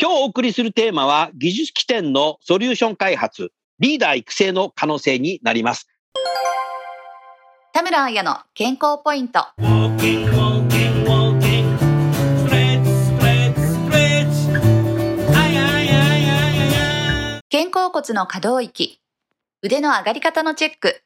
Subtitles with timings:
[0.00, 5.86] 今日お送りするテーマは技術起点のソリューション開発、リーダー育成の可能性になります。
[7.72, 9.46] 田村彩の健康ポイント。
[9.58, 11.78] Walking, walking, walking.
[12.44, 12.84] Stretch,
[13.18, 13.54] stretch,
[13.88, 15.36] stretch.
[15.36, 16.68] あいあいあいあい
[17.36, 19.00] あい肩甲骨の可動域。
[19.62, 21.02] 腕の上がり方のチェック。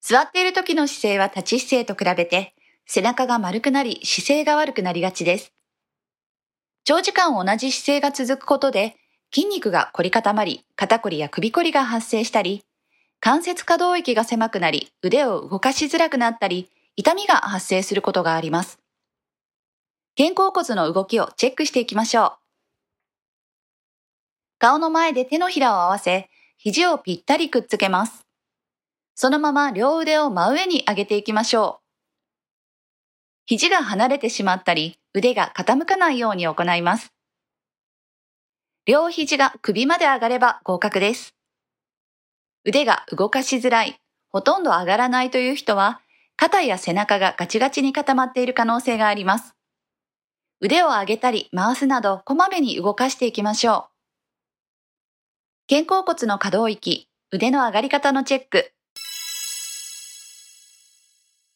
[0.00, 2.54] 座っている時の姿勢は立ち姿勢と比べて
[2.86, 5.52] 背中が丸くなり姿勢が悪くなりがちです。
[6.84, 8.96] 長時間同じ姿勢が続くことで
[9.32, 12.64] 筋肉が凝り固まり肩こりや首こりが発生したり
[13.20, 18.78] 関節可動域が狭くなり腕を動かしづらくなったり痛みが発生することがあります。
[20.18, 22.32] 肩甲骨の動きをチェックしていきましょう。
[24.58, 28.26] 顔の前で手のひらを合わせ、肘をぴったりくっつけます。
[29.14, 31.84] そのまま両腕を真上に上げていきましょう。
[33.46, 37.12] 肘が離れてしまったり、腕が傾かないように行います。
[38.86, 41.34] 両肘が首まで上がれば合格です。
[42.64, 44.00] 腕が動かしづらい、
[44.30, 46.00] ほとんど上がらないという人は、
[46.36, 49.54] 肩や背中がガチガチに固まっている可能性があります。
[50.60, 53.88] 腕を上げたり回すなどこまめに動かしていきましょ
[55.68, 55.74] う。
[55.74, 58.72] 肩甲骨の可動域、腕の上がり方のチェック。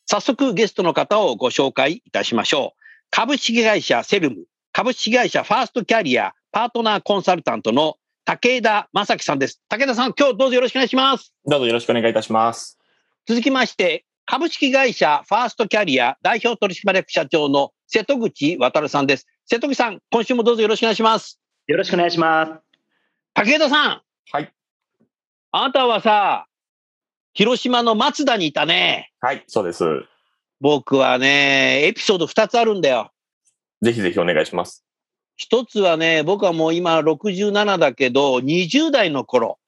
[0.06, 2.83] 早速ゲストの方をご紹介いたしましょう。
[3.10, 9.60] 株式会社セルム、株式会社ファーストキャリア、パートナーコンサルタントの武田正樹さんです。
[9.68, 11.32] 武田さん、今日どうぞよろしくお願いします。
[11.46, 12.78] どうぞよろしくお願いいたします。
[13.26, 19.26] 続きまして、株式会社ファーストキャリア代表取締役社長の瀬戸口渉さんです。
[19.46, 21.38] 瀬戸口さん、今週もどうぞよろしくお願いします。
[21.66, 22.52] よろしくお願いします。
[23.34, 24.02] 武田さん。
[24.32, 24.52] はい。
[25.52, 26.46] あなたはさ、
[27.34, 29.12] 広島の松田にいたね。
[29.20, 29.84] はい、そうです。
[30.64, 33.10] 僕はね、エピソード2つあるんだよ。
[33.82, 34.82] ぜひぜひお願いします。
[35.36, 39.58] 一つはね、僕はもう今67だけど、20代の頃、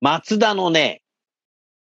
[0.00, 1.02] 松田のね、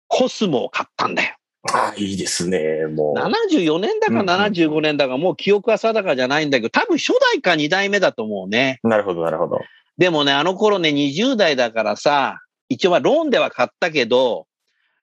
[0.08, 1.36] コスモを買ったんだよ。
[1.74, 2.86] ああ、いいですね。
[2.86, 3.20] もう。
[3.20, 8.80] 74年だかうんうん75年だか、もう記憶は定かじゃないんだけど、多分初代か2代目だと思うね。
[8.84, 9.60] なるほど、なるほど。
[9.98, 14.46] でもね、あの頃ね、20代だからさ、一応はローンでは買ったけど、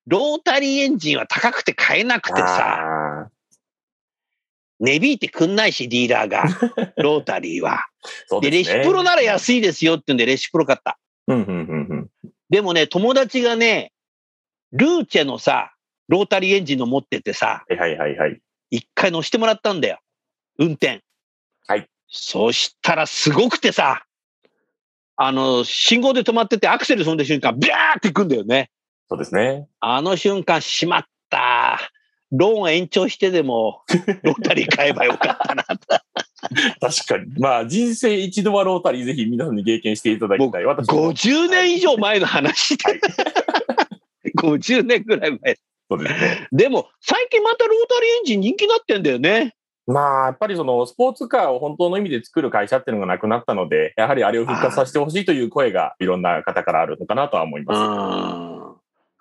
[0.08, 3.28] ロータリーエンジンは高くて買えなくてさ、
[4.80, 6.44] 値引いてくんないし、ディーラーが、
[6.96, 7.86] ロータリーは。
[8.40, 8.58] で、ね。
[8.58, 10.98] レシプロなら安いですよって言うんで、レシプロ買った。
[12.48, 13.92] でもね、友達がね、
[14.72, 15.74] ルーチェのさ、
[16.08, 17.78] ロータリーエンジンの持っててさ、うん。
[17.78, 18.40] はい、はい、はい。
[18.70, 19.98] 一回乗せてもらったんだよ。
[20.58, 21.02] 運転。
[21.66, 21.86] はい。
[22.08, 24.06] そしたらすごくてさ、
[25.16, 28.70] あの、信号で止まっててアクセル踏んだ瞬間、ビャーって行くんだよね。
[29.08, 29.68] そうですね。
[29.80, 31.78] あの瞬間、しまった。
[32.30, 33.82] ローン延長してでも、
[34.22, 35.64] ロータリー買えばよかったな。
[35.64, 37.32] 確かに。
[37.38, 40.64] まあ、人生一度はロータリーぜひ皆さんに経験していただきたい。
[40.64, 42.84] 私も50年以上前の話で。
[44.36, 45.58] 50年ぐらい前。
[45.90, 46.48] そうですね。
[46.52, 49.54] でも、最近またロータリーエンジン人気になってんだよね。
[49.86, 58.57] まあ、やっぱりその、スポーツカーを本当の意味で作る会社っていうのがなくなったので、やはりあれを復活させてほしいという声がいろんな方からあるのかなとは思います。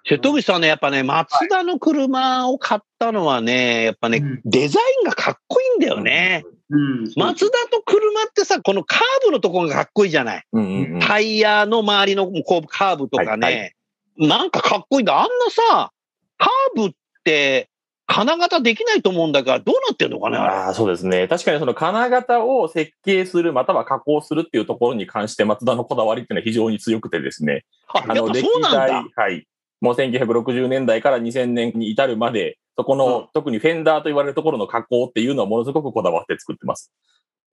[0.09, 0.17] うん。
[0.17, 6.43] 瀬戸口さんね、やっぱね、松田の車を買ったのはね、やっぱね、うんデザインがかっこいいんだよね。
[6.69, 7.11] うん。
[7.15, 10.43] 松田と車ってさ、このカーブのところがかっこいいじゃない。
[10.51, 10.99] うんうんうん。
[10.99, 13.73] タイヤの周りのこうカーブとかね、はい
[14.19, 15.15] なんかかっこいいんだ。
[15.19, 15.29] あんな
[15.69, 15.91] さ、
[16.37, 16.91] カーブっ
[17.23, 17.69] て
[18.07, 21.27] 金型できないと思うんだから、どうなってんのかね、あそうですね。
[21.27, 27.65] 確かにその金型を設計する、または加工するっていうところに関して、松田のこだわりっていうのは非常に強くてですね。
[27.93, 29.05] あ、やっぱそうなんだ。
[29.15, 29.45] はい。
[29.81, 36.91] もう1960年代から2000年に至るまで、そこの、うん特にフェンダーと言われるところの加工っていうのはものすごくこだわって作ってます。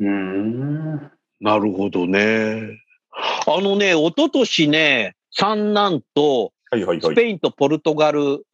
[0.00, 1.10] うーん。
[1.40, 2.78] なるほどね。
[3.46, 6.52] あのね、一昨年ね、三男と。
[6.72, 8.44] スペインとポルトガル。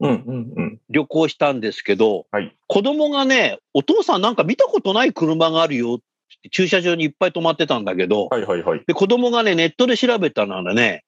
[0.90, 5.98] 旅行したんですけど、はい子供がね、お父さんなんか見たことない車があるよっ
[6.42, 8.84] て駐車場にいっぱい止まってたんだけど、はいはいはい。
[8.86, 11.04] で、子供がね、ネットで調べたならね、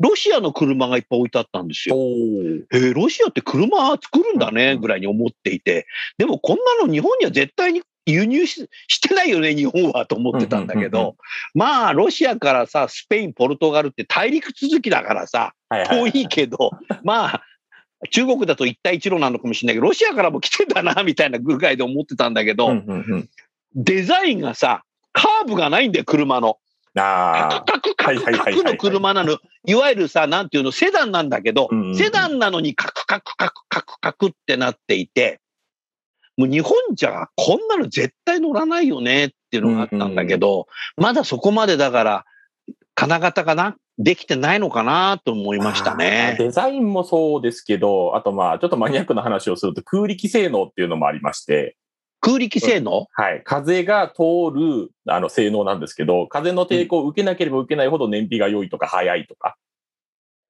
[0.00, 1.96] ロシアの車がいっぱい置いてあったんですよ。
[1.96, 5.86] えーロシアって車作るんだね、ぐらいに思っていて、
[6.18, 11.16] でもこんなの日本には絶対に輸入ししてないよね、日本はと思ってたんだけど、
[11.54, 15.54] まあ、ロシアからさ、スペイン、ポルトガルって大陸続きだからさ、
[15.90, 16.70] 遠いけど、
[17.04, 17.42] まあ、
[18.10, 22.70] 中国だと一帯一路なのかもしれないけど、ロシアからも来てんだな、みたいなぐらいで思ってたんだけど。
[23.74, 26.58] デザインがさ、カーブがないんだよ、車の。
[26.96, 29.38] あカクカクカクの車なの。
[29.66, 35.40] いわゆるさ、なんていうの、セダンなんだけど、うんうんうんセダンなのにカクカクカクカクカクってなっていて、
[36.36, 40.66] もう日本じゃこんなの絶対乗らないよねっていうのがあったんだけど、
[40.96, 42.24] まだそこまでだから、
[42.94, 43.76] 金型かな？
[43.98, 45.62] できてないのかなと思いあ。
[45.62, 46.34] ましたね。
[46.38, 51.76] デザインもそうですけど、あとまあ、ちょっとマニアックな話をすると、空力性能っていうのもありまして、
[52.20, 53.06] 空力性能？
[53.12, 53.42] はい。
[53.44, 54.22] 風が通
[54.54, 59.56] る、あの、性能なんですけど、風の抵抗を受けなければ受けないほど燃費が良いとか速いとか。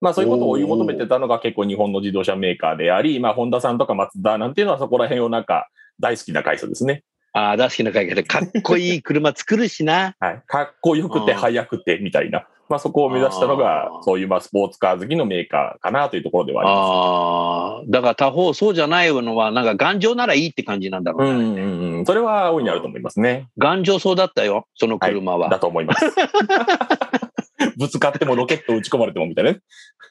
[0.00, 5.68] まあそういうことを追い求めてたのが結構日本の自動車メーカーであり、まあホンダさんとかマツダなんていうのはそこら辺をなんか
[6.00, 7.04] 大好きな会社ですね。
[7.32, 10.16] ああ、大好きな会社で、かっこいい車作るしな。
[10.18, 10.42] はい。
[10.46, 12.48] かっこよくてうん速くてみたいな。
[12.70, 16.78] まあそこを目指したのがそういうまあスポーツカー好きのメーカーかなというところではあります。
[16.78, 21.30] ああ、だから他方そうじゃないのは、なんか頑丈ならいいって感じなんだろうね。
[21.32, 22.06] うんうんうん。
[22.06, 23.48] それは大いにあると思いますね。
[23.58, 25.48] 頑丈そうだったよ、その車は。
[25.48, 26.06] だと思います。
[27.76, 29.60] ぶつかってもロケット打ち込まれてもみたいなね。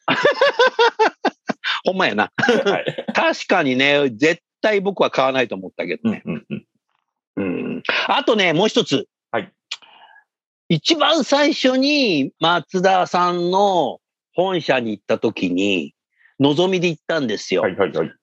[1.85, 2.29] ほんまやな。
[2.35, 3.05] はい。
[3.13, 6.23] 確かにね、絶対僕は買わないと思ったけどね。
[6.25, 6.65] うんうん
[7.37, 7.83] うん。
[8.07, 9.07] あとね、もう一つ。
[10.69, 10.75] はい。
[10.75, 13.99] 一番最初に松田さんの
[14.33, 15.93] 本社に行った時に、
[16.39, 17.63] のぞみで行ったんですよ。
[17.63, 18.13] はいはいはい。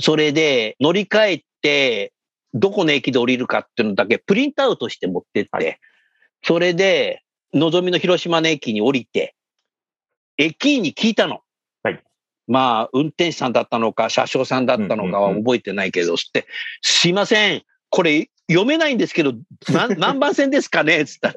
[0.00, 2.12] それで乗り換えて、
[2.52, 5.78] どこの駅で降りるかっていうのだけプリントアウトして持ってって、はい
[6.42, 9.34] それで、のぞみの広島の駅に降りて、
[10.38, 11.40] 駅員に聞いたの。
[11.82, 12.02] はい
[12.48, 16.46] まあ、運転手さんだったのか、車掌さんだったのかは覚えてないけど、つって、
[16.80, 19.34] すいません、これ読めないんですけど、
[19.98, 21.04] 何番線ですかね？
[21.04, 21.34] つったら、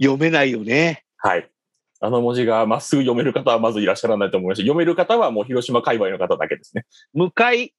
[0.00, 1.04] 読めないよね。
[1.16, 1.50] はい。
[2.00, 6.84] あの文字がまっすぐ読める方はまずいらっしゃらないと思いますし、読める方はもう広島界隈の方だけですね。
[7.12, 7.74] 向かい、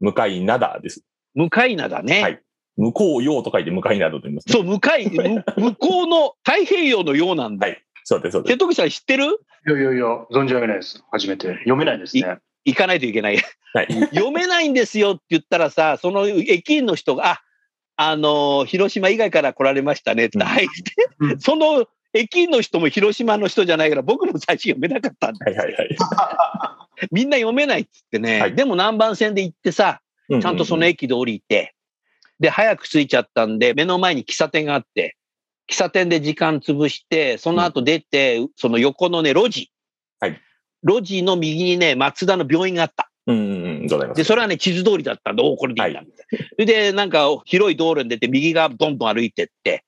[0.00, 1.04] 向かいなだです。
[1.34, 2.22] 向かいなだね。
[2.22, 2.42] はい
[2.76, 4.54] 向こうようと書いて向かいなだと言いますね。
[4.54, 7.66] そう、向かい、 む向こうの太平洋のようなんだ。
[7.66, 8.52] はいそうです、そうです。
[8.54, 9.24] 瀬戸口さん知ってる？
[9.24, 11.04] いやいやいや、存じ上げないです。
[11.12, 11.48] 初めて。
[11.58, 12.38] 読めないですね。
[12.64, 13.38] 行かないといけない。
[13.74, 13.92] はい。
[14.14, 17.42] 読めないんですよって言ったらさ、その駅員の人が、あ、
[18.02, 20.38] あのー広島以外から来られましたねって
[21.18, 21.38] うん。
[21.38, 25.96] その駅員の人も広島の人じゃないから、僕も最初読めなかったんだはいはいはい。
[27.12, 28.54] みんな読めないっつってね、はい。
[28.54, 31.74] でも何番線で行ってさ、ちゃんとその駅で降りて、
[32.40, 35.16] で、早く着いちゃったんで、目の前に喫茶店があって、
[35.70, 39.70] 喫茶店で時間潰して、その後出て、その横のね、路地。
[40.20, 40.40] はい。
[40.82, 43.09] 路地の右にね、松田の病院があった。
[43.26, 43.40] うんう
[43.84, 44.14] ん。
[44.14, 46.38] で、それはね、地図通りだったんで、おお、これでいいんだ、みたいな。
[46.48, 49.84] それで、なんか、広い道路に出て、右側どんどん歩いてって、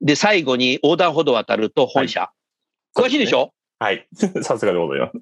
[0.00, 2.30] で、最後に横断歩道渡ると本社。
[2.94, 3.52] 詳しいでしょ？
[3.78, 4.06] はい。
[4.42, 5.12] さすがでございます。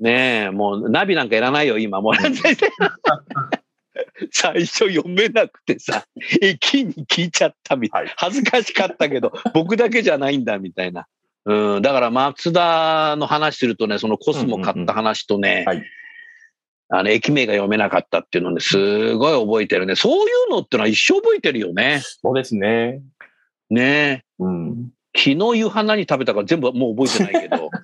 [0.00, 2.00] ねえ、もうナビなんかいらないよ、今。
[2.00, 2.12] もう
[4.30, 6.04] 最初読めなくてさ、
[6.40, 8.02] 駅に聞いちゃったみたい。
[8.04, 11.06] はい恥ずかしかったけど、 僕だけじゃないんだ、みたいな。
[11.44, 15.82] うん、だから、松田の話するとね、そのコスモ買った話とね、はい
[16.94, 19.96] あの、駅名が読めなかったっていうのね、すごい覚えてるね。
[19.96, 22.02] そういうのってのは一生覚えてるよね。
[22.02, 23.00] そうですね。
[23.70, 24.24] ねえ。
[24.38, 24.90] うん。
[25.16, 27.70] 昨日夕飯何食べたか全部もう覚えてないけど。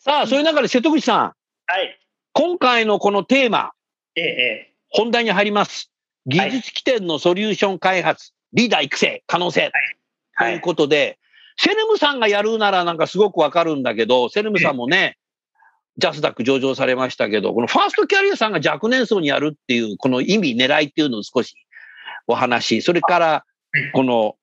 [0.00, 1.34] さあ、そういう中で瀬戸口さん、は
[1.82, 2.00] い。
[2.32, 3.72] 今回のこのテーマ、
[4.14, 5.90] ええ、え本題に入ります。
[6.24, 9.70] 技術起点のソリューション開発、リーダー育成、可能性。
[10.38, 11.18] ということで、
[11.58, 15.18] セレムさんがやるならなんかすごくわかるんだけど、セレムさんもね、
[15.98, 21.54] ジャスダック上場されましたけど、このファーストキャリアさんが若年層にやるっていう、この意味、狙いっていうのを少し
[22.26, 23.44] お話、それから、
[23.92, 24.36] この、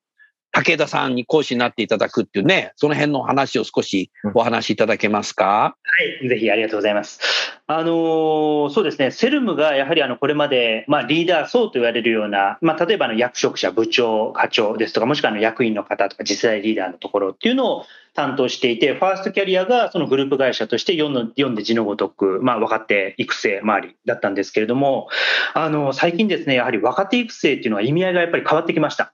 [0.54, 5.76] 武田さんに講師になっていただくっていうね、その辺の話を少しお話しいただけますか、は
[6.24, 7.20] い、ぜひありがとうございます。
[7.66, 25.08] あのーそうですね、セルムがやはりあのこれまで、まあ、リーダー層と言われるような、まあ、例えばあの役職者、部長、課長ですとか、もしくはあの役員の方とか、次世代リーダーのところっていうのを担当していて、ファーストキャリアがそのグループ会社として読んの読んで字のごとく、まあ、若手育成周りだったんですけれども、
[25.54, 29.14] あの最近ですね、やはり若手育成っていうのは意味合いがやっぱり変わってきました。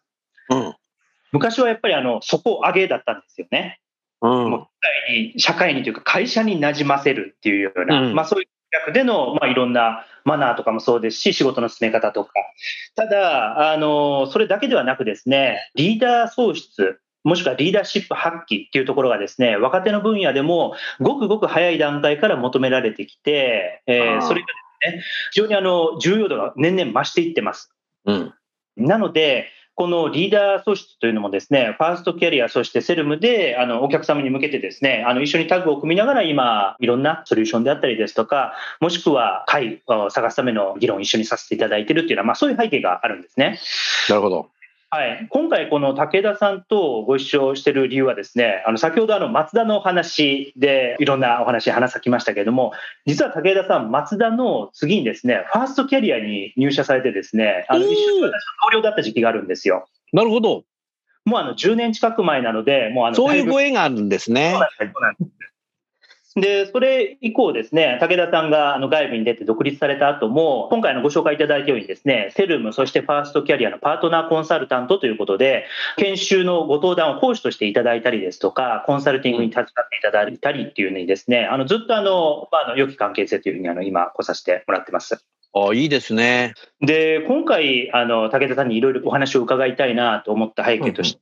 [0.49, 0.75] うん。
[1.31, 3.79] 昔はやっぱりあの底上げだったんですよね。
[4.21, 4.49] うん。
[4.49, 4.67] もう社
[5.07, 12.31] 会に、社会にというか会社に馴染ませるっていうような、うんまあそういう役での、まあいろんなマナーとかもそうですし、仕事の進め方とか。
[12.95, 24.53] ただ、あの、それだけではなくですね、リーダー創出、もしくはリーダーシップ発揮っていうところがですね、若手の分野でもごくごく早い段階から求められてきて、えーそれがで
[24.91, 27.73] すね、非常にあの、重要度が年々増していってます。
[28.05, 28.33] うん。
[28.77, 43.57] なので、このリーダー素質というのもですね、ファーストキャリア、そしてセルムで、あの、お客様に向けてですね、あの、一緒にタッグを組みながら今、いろんなソリューションであったりですとか、もしくは会を探すための議論を一緒にさせていただいているっていうのは、まあそういう背景があるんですね。
[44.09, 44.49] なるほど。
[44.91, 45.27] はい。
[45.29, 52.71] 今回この武田さんとご一緒している理由はですね、あの、先ほどあの、松田のお話でいろんなお話話さきましたけれども、
[53.05, 58.31] 実は武田さん、松田の次にですね、ファーストキャリアに入社されてですね、あの、一緒に私の
[58.71, 59.87] 同僚だった時期があるんですよ。
[60.11, 60.63] なるほど。
[61.23, 64.59] もうあの10年近く前なので、もうあのそういうご縁があるんですねそう。
[65.01, 65.48] なんです
[66.35, 75.65] で、それ以降ですね、武田さんがあの外部に出て独立された後も、今回のご紹介いただいたようにですね、セルム、そしてファーストキャリアのパートナーコンサルタントということで、
[75.97, 85.25] 研修のご登壇を講師としていただいたりですとか、コンサルティングに携わっていただいたりっていうのにですね、あのずっとあの、まあ、あの良き関係性というふうにあの今来させてもらってます。
[85.53, 86.53] あいいですね。
[86.79, 91.19] で、今回、あの、武田さんにいろいろお話を伺いたいなと思った背景として、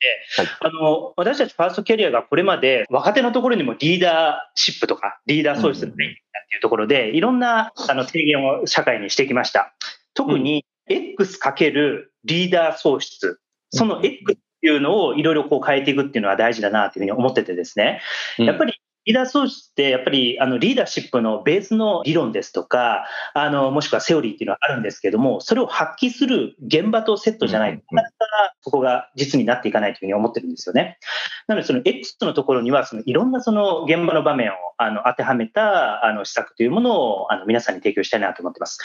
[0.60, 9.74] あの、私たちファーストキャリアがこれまで若手のところにもリーダーシップとか、リーダー創出のね、っていうところで、いろんなあの提言を社会にしてきました。
[10.13, 13.39] 特に、X かけるリーダー創出。
[13.69, 18.01] その X っていうのをいろいろこう変えていくっていうのは大事だなというふうに思っててですね。
[18.38, 18.74] やっぱり
[19.08, 28.12] リーダー創出って、やっぱりあのリーダーシップのベースの理論ですとか、あのもしくはセオリーっていうのはあるんですけども、それを発揮する現場とセットじゃないと、なかな
[28.50, 30.98] かそこが実になっていかないというふうに思ってるんですよね。
[31.48, 38.78] なので、その X のところには、そのいろんなその現場の場面をあの当てはめたあの施策というものをあの皆さんに提供したいなと思ってます。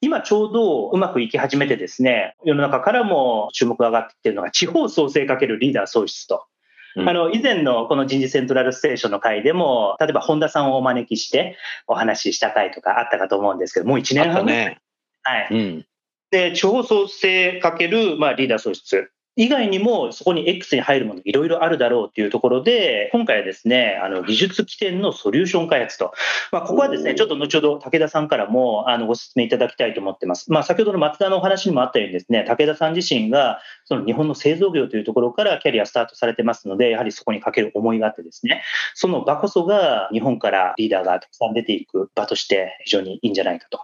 [0.00, 6.46] 今ちょうどうまくいき始めてですね、世の中からも注目が上がってきているのが、地方創生かけるリーダー創出と。
[6.96, 14.78] うんあの、以前のこの人事セントラルステーションの回でも、例えば本田さんをお招きしてお話しした回とかあったかと思うんですけど、もう1あった年半ね。
[15.22, 15.48] はい。
[15.50, 15.86] うん。
[16.30, 19.10] で、地方創生かける、まあ、リーダー創出。
[19.36, 26.12] 以外にも、そこに X に入るものいろいろあるだろうというところで、今回はですね、あの、技術起点のソリューション開発と。
[26.52, 30.52] まあ、ここはですね、ちょっと後ほど武田さんからも、あの、ご説明いただきたいと思ってます。
[30.52, 38.62] まあ、先ほどの松田のお話にもあったようにですね、武田さん自身が、その日本の製造業というところからキャリアスタートされてますので、やはりそこにかける思いがあってですね、
[38.94, 43.80] その場こそが日本からリーダーがたくさん出ていく場として非常にいいんじゃないかと。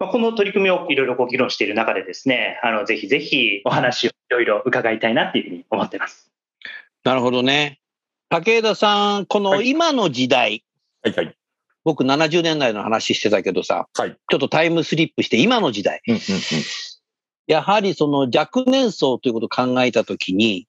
[0.00, 6.30] まあ、この取り組みをいろいろこう議論している中でですね、あの、ぜひぜひお話をいろいろ伺いたいなっていうふうに思ってます。
[7.04, 7.80] なるほどね。
[8.28, 10.64] 武田さん、このはい今の時代、
[11.02, 11.34] はいはい。
[11.84, 14.16] 僕70年代の話してたけどさ、はい。
[14.30, 16.40] ちょっとタイムスリップして今の時代、うんうんうん。
[17.46, 20.66] やはりその若年層ということを考えたときに、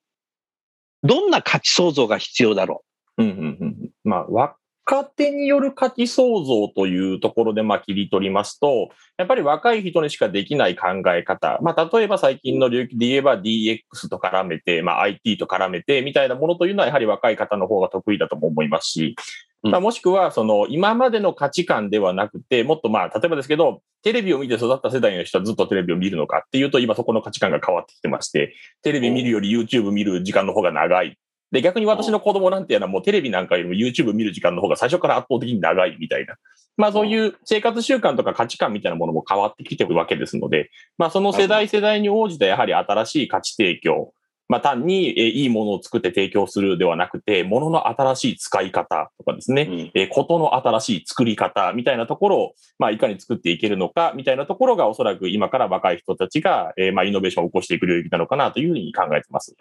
[1.04, 2.84] どんな価値創造が必要だろ
[3.18, 3.24] う？
[3.24, 3.90] んうんうん。
[4.06, 4.56] まあ、
[4.92, 11.60] 若手による価値創造というところで、まあ、切り取りますと、やっぱり若い人にしかできない考え方。
[11.62, 19.16] まあ、例えば最近の領域で言えば DX と絡めて、まあ、IT と絡めて、みたいなものというのは、やはり若い方の方が得意だとも思いますし、
[19.64, 31.20] うんまあ、もしくは、その、今までの価値観ではなくて、もっとまあ、例えばですけど、テレビを見て育った世代の人はずっとテレビを見るのかっていうと、今そこの価値観が変わってきてまして、テレビ見るより YouTube 見る時間の方が長い。
[31.52, 36.36] で、逆に私の子供なんていうのはもうテレビなんかよりも YouTube 見る時間の方が最初から圧倒的に長いみたいな。
[36.78, 44.14] まあそういう生活習慣とか価値観みたいなものも変わってきてるわけですので、まあその世代世代に応じたやはり新しい価値提供。
[44.48, 49.72] まあ単にえーいいものを作って提供するではなくて、ものの新しい使い方とかですね、う。
[49.72, 59.56] うんえーことの新しい作り方みたいなところを、まあ、いかに作っていけるのかみたいなところがおそらく今から若い人たちが、えーまあ、イノベーションを起こしていく領域なのかなというふうに考えてます。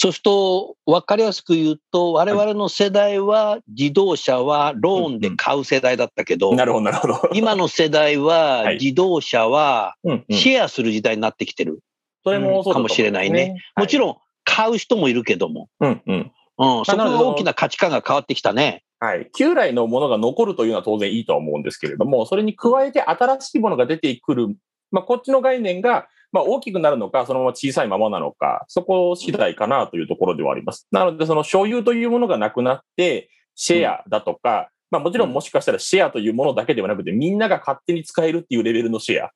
[0.00, 7.30] そうすると、わかりやすく言うと、我々の世代は自動車はローンで買う世代だったけど、なるほど、なるほど。
[7.34, 9.96] 今の世代ははい自動車は
[10.30, 11.80] シェアする時代になってきてる。
[12.22, 13.56] それもかもしれないね。
[13.76, 14.00] もちん。
[14.00, 15.68] ろん買う人もいるけども。
[15.80, 16.32] うんうん。
[16.58, 18.84] うん、そこが大きな価値観が変わってきたね。
[19.00, 19.28] はい。
[19.36, 24.54] 旧来のものが残るというのは当然いいとは思うんですけれども、それに加えて新しいものが出てくる、
[24.92, 30.86] まあ、こっちの概念が、まあ、大きくなるのか、そのまま小さいままなのか、そこ次第かなというところではあります。
[30.90, 39.30] なので、その所有というものがなくなって、シェアだとか、まあ、もちろんもしかしたらシェアというものだけではなくて、みんなが勝手に使えるっていうレベルのシェア。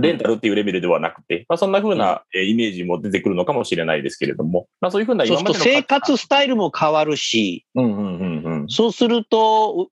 [0.00, 8.68] レンタルっていうレベルではなくて、まあ、そんな風なえーイメージも出てくるのかもしれないですけれども、まあ、そういう風なそう今すると生までの価値活スタイルも変わるし、うんうんうんうん。
[8.68, 9.90] そうすると、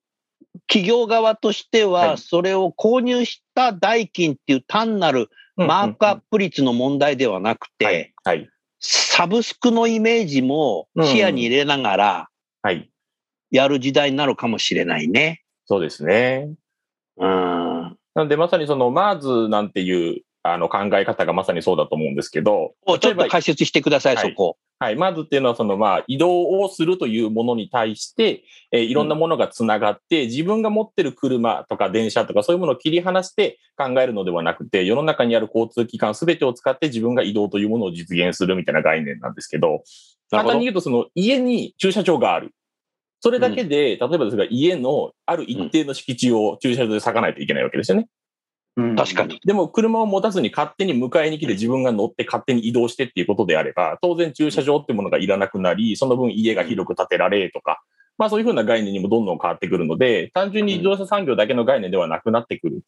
[0.66, 8.12] 企業側としては、はいそれを購入した代金っていう単なるマークアップ率の問題ではなくて、はい。
[8.24, 8.48] はい。
[8.80, 12.28] サブスクのイメージも視野に入れながら
[12.62, 12.88] はい。
[13.50, 15.42] やる時代になるかもしれないね。
[15.66, 16.54] そうですね。
[17.18, 17.28] うん。
[17.28, 24.56] なので、まさにその、マーズなんていう、あの、考え方がまさにそうだと思うんですけど、おちょっと解説してください、はいそこ。
[24.82, 24.96] はい。
[24.96, 39.84] マーズっていうのは、その、まあ、移動をするというものに対して、えーいろんなものがつながって、自分が持ってる車とか電車とかそういうものを切り離して考えるのではなくて、世の中にある交通機関すべてを使って自分が移動というものを実現するみたいな概念なんですけど
[40.32, 42.50] 簡単に言うと、その、家に駐車場がある。
[43.20, 48.08] それだけで、例えばですが、家のある一定の敷地を駐車場で咲かないといけないわけですよね。
[48.76, 49.38] うん確かに。
[49.44, 57.82] でも車を持たずに勝手に迎えに来て自分が乗って勝手に移動してっていうことであれば、当然駐車場ってものがいらなくなり、その分家が広く建てられとか、
[58.16, 62.82] まあそういうふうな概念にもどんどん変わってくるので、単純に自動車産業だけの概念ではなくなってくる。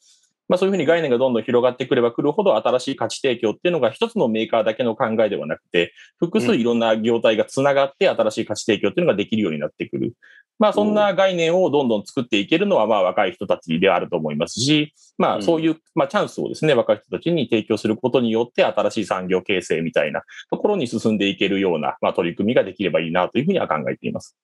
[0.48, 10.14] まあそういうふうに概念がどんどん広がってくればくるほど新しい価値提供っていうのが一つのメーカーだけの考えではなくて、複数いろんな業態がつながって新しい価値提供っていうのができるようになってくる。
[10.58, 24.36] まあそんな概念をどんどん作っていけるのはまあ若い人たちであると思いますし、まうんあそういう、まあチャンスをですね、若い人たちに提供することによって新しい産業形成みたいなところに進んでいけるような、まあ取り組みができればいいなというふうには考えています。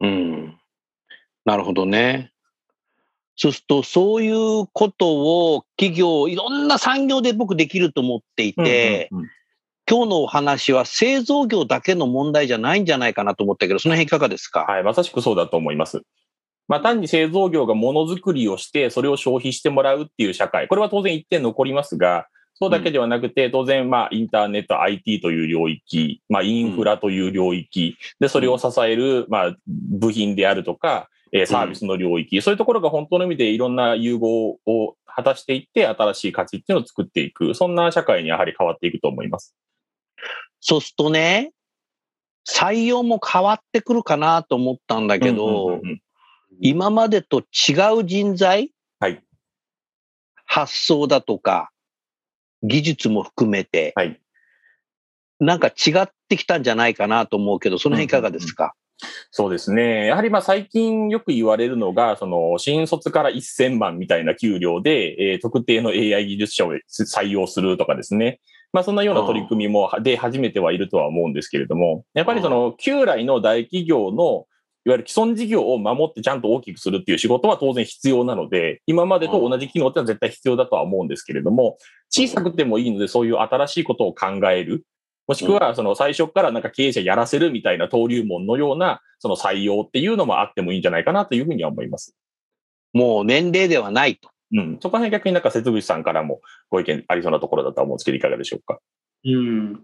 [0.00, 0.58] うん。
[1.44, 2.32] なるほどね。
[3.38, 9.30] そうすると、そういうことを企業、いろんな産業で僕できると思っていて、うんうんうん。
[9.88, 16.02] 今日のお話は製造業だけの問題じゃないんじゃないかなと思ったけど、その辺いかがですか、はい、まさしくそうだと思います。
[16.66, 39.54] まあ単に製造業がものづくりをして、それを消費してもらうっていう社会、これは当然一点残りますが、そうだけではなくて、当然、まあ、インターネット、IT という領域、まあ、インフラという領域、で、それを支える、まあ、部品であるとか、えーサービスの領域、そういうところが本当の意味でいろんな融合を果たしていって、新しい価値っていうのを作っていく、そんな社会にやはり変わっていくと思います。
[40.60, 41.52] そうするとね、
[42.48, 46.00] 採用も変わってくるかなと思ったんだけど、うんうんうんうん。
[46.60, 49.22] 今までと違う人材、はい。
[50.46, 51.70] 発想だとか、
[52.62, 54.20] 技術も含めて、はい。
[55.40, 58.74] なんか違ってきたんじゃないかなと思うけど、その辺いかがですか、
[59.30, 60.06] そうですね。
[60.06, 68.40] やはりまあ最近よく言われるのが、その新卒から1000万みたいな給料で、えー特定の AI 技術者を採用するとかですね。
[68.72, 74.46] まあそんなような取り組みもで始めてはいるとは思うんですけれども、やっぱりその旧来の大企業の
[74.84, 81.76] いわゆる既存事業を守ってちゃんと大きくするっていう仕事は当然必要なので、今までと同じ機能ってのは絶対必要だとは思うんですけれども、
[82.10, 84.84] 小さくてもいいのでそういう新しいことを考える。
[85.28, 92.16] もしくは、その最初からなんか経営者やらせるみたいな登竜門のような、その採用っていうのもあってもいいんじゃないかなというふうには思います。
[92.94, 94.30] もう年齢ではないと。
[94.52, 94.78] うん。
[94.80, 98.80] そこら辺逆になんか節口さんからもご意見ありそうなところだとは思うんですけど、いかがでしょうか？
[99.24, 99.82] うん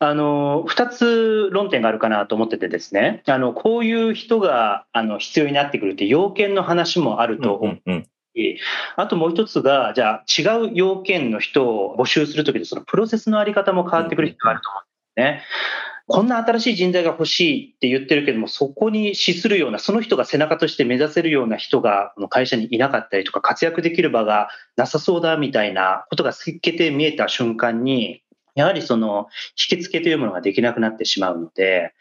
[0.00, 8.06] あの2つ論点があるかなと思っててですねあのこういう人があの必要になってくるって要件の話もあると思ううん
[8.96, 15.42] あともう一つがじゃあ違う要件の人を募集するときでそのプロセスのあり方も変わってくる必要があると思うんですね。
[16.06, 28.20] こんな新しい人材が欲しいって言ってるけども、そこに資するような、その人が背中として目指せるような人が会社にいなかったりとか、活躍できる場がなさそうだみたいなことが透けて見えた瞬間に、
[28.54, 29.28] やはりその
[29.70, 31.92] 引き付けというものができなくなってしまうので、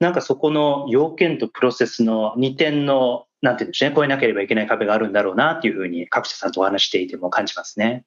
[0.00, 8.04] なんかそこの要件とプロセスの2点の、なんていうんでしょうね、越えなければいけない壁があるんだろうなっていうふうに、各社さんとお話していても感じますね。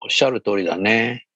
[0.00, 1.26] おっしゃる通りだね。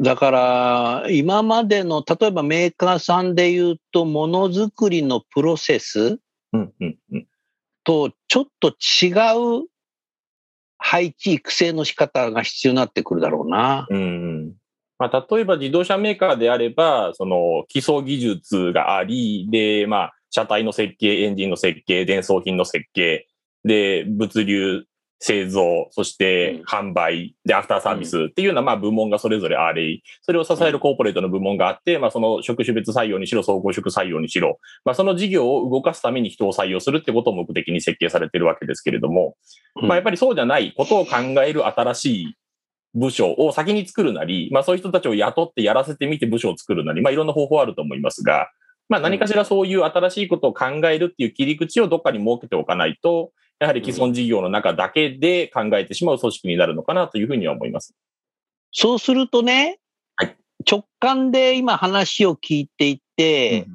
[0.00, 6.20] だから、今までの、例えばメーカーさんで言うと、ものづくりのプロセス
[6.52, 7.26] うんうんうん。
[7.84, 9.12] とちょっと違
[9.62, 9.68] う
[10.78, 13.86] 配置、育成の仕方が必要になってくるだろうな。
[13.90, 14.02] うんう
[14.48, 14.54] ん。
[15.00, 23.26] まあ、例えば自動車メーカーであれば、その基礎技術があり、で、まあ、車体の設計、エンジンの設計、伝送品の設計、
[23.64, 24.84] で、物流
[25.18, 39.36] 製造、そして販売、で、アフターサービスっていうような、まあ、部門がそれぞれあり、それを支えるコーポレートの部門があって、まあ、その職種別採用にしろ、総合職採用にしろ、まあ、その事業を動かすために人を採用するってことを目的に設計されてるわけですけれども、
[39.80, 39.88] うん。
[39.88, 42.36] まあ、やっぱりそうじゃないことを考える新しい
[42.94, 48.48] 部署を先に作るなり、まあ、そういう人たちを雇ってやらせてみて部署を作るなり、まあ、いろんな方法あると思いますが、
[48.88, 57.94] まあ、何かしらそういう新しいことを考えるっていう切り口をどっかに設けておかないと、やはり既存事業の中だけで考えてしまう組織になるのかなというふうには思います。
[58.72, 59.78] そうするとね、
[60.16, 60.36] はい。
[60.68, 63.66] 直感で今話を聞いていて、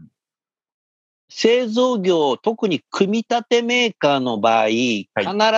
[1.38, 5.10] 製造業、特に組み立てメーカーの場合、必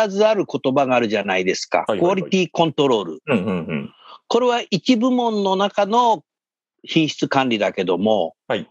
[0.09, 1.85] ずある言葉があるじゃないですか。
[1.87, 3.19] はいはいはいクオリティコントロール。
[3.27, 3.93] うんうんうん。
[4.27, 6.23] これは一部門の中の
[6.83, 8.67] 品質管理だけども、はい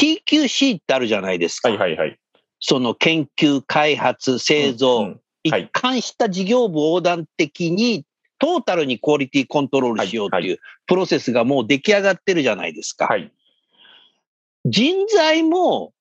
[0.00, 1.68] TQC ってあるじゃないですか。
[1.68, 2.18] はいはいはい。
[2.60, 8.04] その研究、開発、製造、うんうんはい一貫した事業部横断的に、
[8.38, 13.06] トータルにクオリティコントロールしようってはいいうプロセスがもう出来上がってるじゃないですか。
[13.06, 13.32] はい。
[14.64, 15.92] 人材も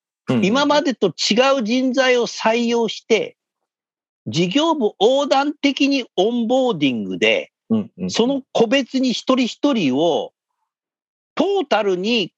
[0.41, 3.35] 今まで、でと違う人材を採用して、
[4.27, 7.51] 事業部横断的にオンボーディングで、
[8.09, 10.33] その個別に一人一人を
[11.35, 12.33] トータルに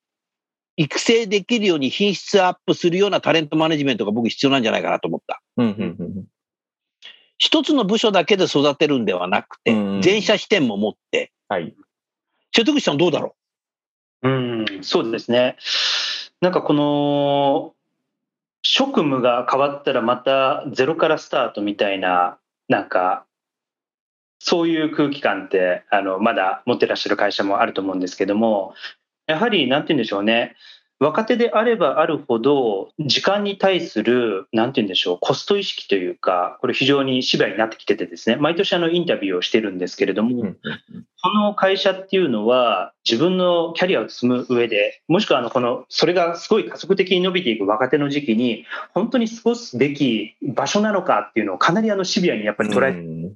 [0.77, 5.41] 育成できるように品質アップするようなタレントマネジメントが僕必要なんじゃないかなと思った。
[7.37, 11.73] 一つの部署だけで育てるんではなくてうん、全社視点も持って、はい。
[12.55, 13.35] 瀬戸口さんどうだろ
[14.23, 15.57] うん、そうですね。
[16.41, 17.73] なんかこの
[18.63, 23.25] 職務が変わったらまたゼロからスタートみたいな、なんか
[24.39, 28.73] そういう空気感ってあのまだ持ってらっしゃる会社もあると思うんですけども、
[29.27, 30.55] やはりなんて言うんでしょうね。
[31.01, 40.53] 若手であればあるほど、時間に対する、なんて言うんでしょう、コスト意識というか、これ非常にシビアになってきててですね、毎年あのインタビューをしてるんですけれども、
[41.23, 53.33] この会社っていうのは、自分のキャリアを積む上で、もしくはあのこのそれがすごい加速的に伸びていく若手の時期に、本当に過ごすべき場所なのかっていうのをかなりあのシビアにやっぱり捉えて、うん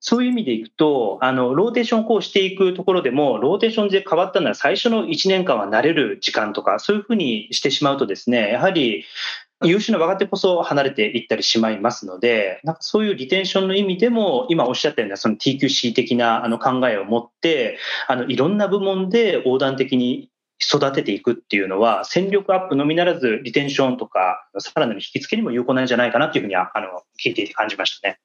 [0.00, 9.04] そういう意味でいくと、あのローテーションをこうしていくところでも、ローテーションで変わったのは最初の1年間は慣れる時間とか、そういうふうにしてしまうとですね、やはり
[9.64, 20.30] 優秀な若手こそ離れていったりしまいますので、なんかそういうリテンションの意味でも、今おっしゃったようなその TQC 的なあの考えを持って、あのいろんな部門で横断的に
[20.60, 28.18] 育てていくっていうのは、戦力アップのみならず、リテンションとか、さらなる引き付けにも有効なんじゃないかなというふうには、あの聞いていて感じましたね。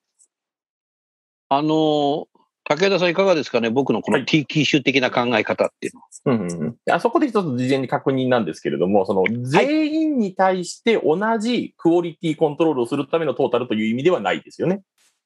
[1.56, 2.28] うあの、
[2.66, 3.70] 武田さんいかがですかね？
[3.70, 6.08] 僕のこのはい TQ 的な考え方っていうのは。
[6.26, 14.82] うんうんうんあそこで一つ事前に確認なんですけれども、その全員に対して同じクオリティコントロールをするためのトータルという意味ではないですよね。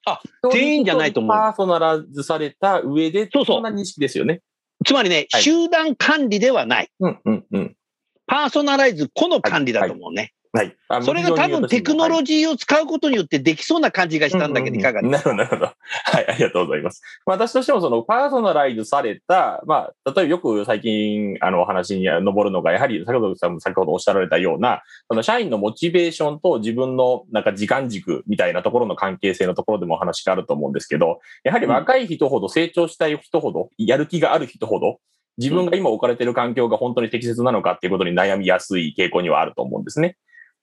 [0.06, 4.42] あ全員じゃないと思うパーソナライズされた上で、そうそうそんな認識ですよね。
[4.86, 6.90] つまりね、はい集団管理ではない。
[7.00, 7.76] うんうんうん。
[8.26, 10.34] パーソナライズ、個の管理だと思うね。
[10.54, 10.76] はい。
[10.90, 15.66] あそれが多分テクノロジジーを使うことによってできそうな感じがしたんだけど、いかがですなるほど、なるほど。
[16.06, 17.02] はい、ありがとうございます。
[17.26, 35.00] まあ私としてもそのパーソナライズされた、まあ、例えばよく最近、あの、お話に上るのが、やはり、先ほどさんも先ほどおっしゃられたような、その社員のモチベーションと自分のなんか時間軸みたいなところの関係性のところでもお話があると思うんですけど、やはり若い人ほど成長したい人ほど、やる気がある人ほど、
[35.38, 40.18] 自分が今置かれている環境が本当に適切なのかっていうことに悩みやすい傾向にはあると思うんですね。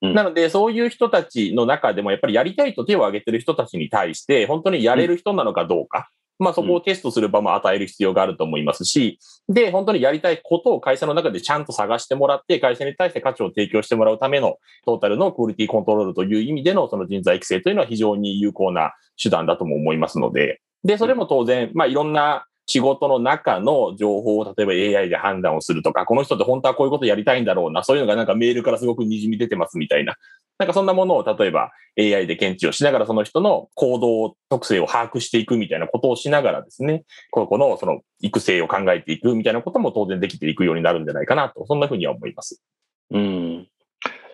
[0.04, 0.14] うん。
[0.14, 6.10] なので、そういう人たちの中でも、やっぱりやりたいと手を挙げてる人たちに対して、本当にやれる人なのかどうか。
[6.38, 30.16] まあそこをテストする場も与える必要があると思いますし、で、本当にやりたいことを会社の中でちゃんと探してもらって、会社に対して価値を提供してもらうためのトータルのクオリティコントロールという意味でのその人材育成というのは非常に有効な手段だとも思いますので、で、それも当然、まあいろんな仕事の中の情報を例えば AI で判断をするとか、この人って本当はこういうことやりたいんだろうな、そういうのがなんかメールからすごく滲み出てますみたいな。
[30.58, 42.62] なんかそんなものを例えば AI で検知をしながらその人の行動特性を把握していくみたいなことをしながらですね、この子のその育成を考えていくみたいなことも当然できていくようになるんじゃないかなと、そんなふうには思います。
[43.10, 43.68] うん。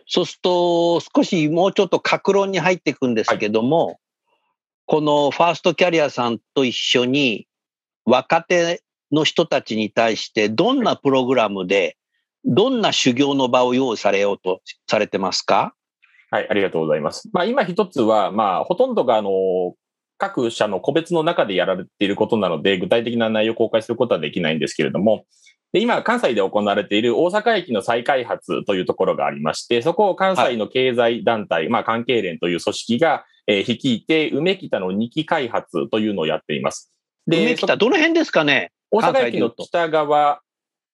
[0.06, 3.98] そうすると、少しもうちょっと格論に入っていくんですけども、
[4.86, 7.46] このファーストキャリアさんと一緒に
[8.04, 8.82] 若手
[9.12, 11.96] の人たちに対してどんなプログラムで、
[12.44, 15.74] どんな修行の場を用意されようとされてますか？
[16.30, 17.28] はい、ありがとうございます。
[17.32, 19.30] まあ今一つは、まあほとんどがあの、
[20.16, 25.24] 各社の個別の中でやられていることなので、具体的な内容を公開することはできないんですけれども、
[25.72, 36.92] で今、関西で行われている大阪駅の再開発というところがありまして、そこを関西の経済団体、まあ関係連という組織が、えー率いて、梅北の2期開発というのをやっています。
[37.30, 38.72] で、梅北、どの辺ですかね？
[38.90, 40.40] 大阪駅の北側、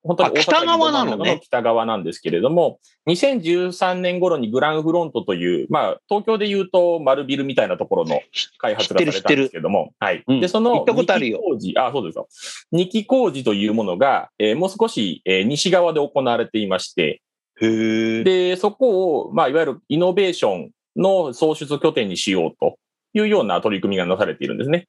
[0.03, 8.20] 本当にあ大阪駅北側なの北側なんですけれども、2013年頃にグランフロントという、まあ、東京で言うと丸ビルみたいなところの
[8.59, 10.22] 開発がされたんですけども、はい。
[10.27, 12.29] うんで、その行ったことあるよ二期工事、あ、そうですよ。
[12.70, 17.22] 二期工事というものが、えーもう少し、えー西側で行われていまして。
[17.59, 22.79] で、そこを、まあ、いわゆるイノベーションの創出拠点にしようと
[23.14, 24.87] いうような取り組みがなされているんですね。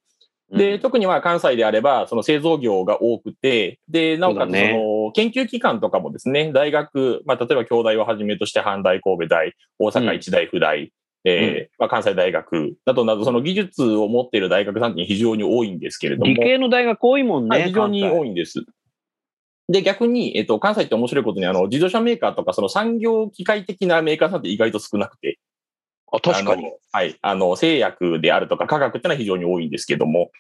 [0.52, 10.92] で、特には関西であれば、その製造業が多くて、で、なおかつその研究機関とかもですね、大学、まあ、例えば京大をはじめとして阪大神戸大、大阪一大附大、
[11.26, 16.28] えーまあ、関西大学などなど、その技術を持っている大学さんって非常に多いんですけれども。
[16.28, 17.50] 理系の大学多いもんね。
[17.50, 18.64] はい非常に多いんです。
[19.70, 25.40] で、逆に、えっと、関西って面白いことに、あの、自動車メーカーとか、その産業機械的なメーカーさんって意外と少なくて。
[26.12, 26.72] あ、確かに。
[26.92, 27.18] はい。
[27.22, 30.32] あの、製薬であるとか科学ってのは非常に多いんですけども、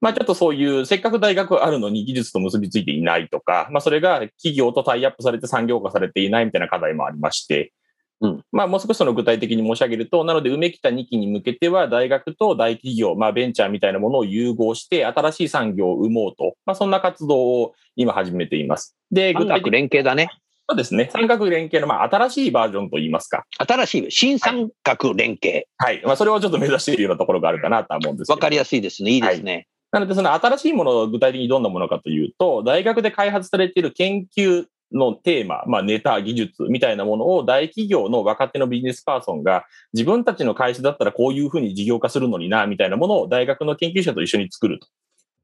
[0.00, 7.72] まあちょっとそういう、せっかく大学あるのに技術と結びついていないとか、まあそれが企業とタイアップされて産業化されていないみたいな課題もありまして、
[8.20, 18.96] うんまあもう少しその具体的に申し上げると、なので梅北2期に向けては大学と大企業、まあベンチャーみたいなものを融合して新しい産業を生もうと、まあそんな活動を今始めています。
[19.10, 20.28] で、具体的に連携だね。
[20.68, 21.10] そうですね。
[21.12, 23.44] 産学連携のまあ新しいバージョンといいますか。
[23.58, 25.68] 新しい、新産学連携。
[25.76, 26.02] はい。
[26.04, 28.30] まあそれをちょっと目指しているようなところがあるかなとは思うんです。
[28.30, 29.10] わかりやすいですね。
[29.10, 29.66] いいですね。
[29.92, 44.88] なので、その新しいものを具体的にどんなものかというと、大学で開発されている研究のテーマ、まあ、ネタ、技術みたいなものを大企業の若手のビジネスパーソンが自分たちの会社だったらこういうふうに事業化するのにな、みたいなものを大学の研究者と一緒に作ると。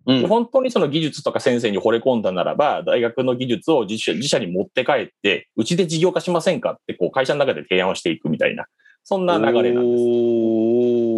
[0.06, 8.66] うんで本当にその技術とか先生に惚れ込んだならば、大学の技術を自社自社に持って帰って、うちで事業化しませんかって、こう会社の中で提案をしていくみたいな、
[9.04, 11.09] そんな流れなんです。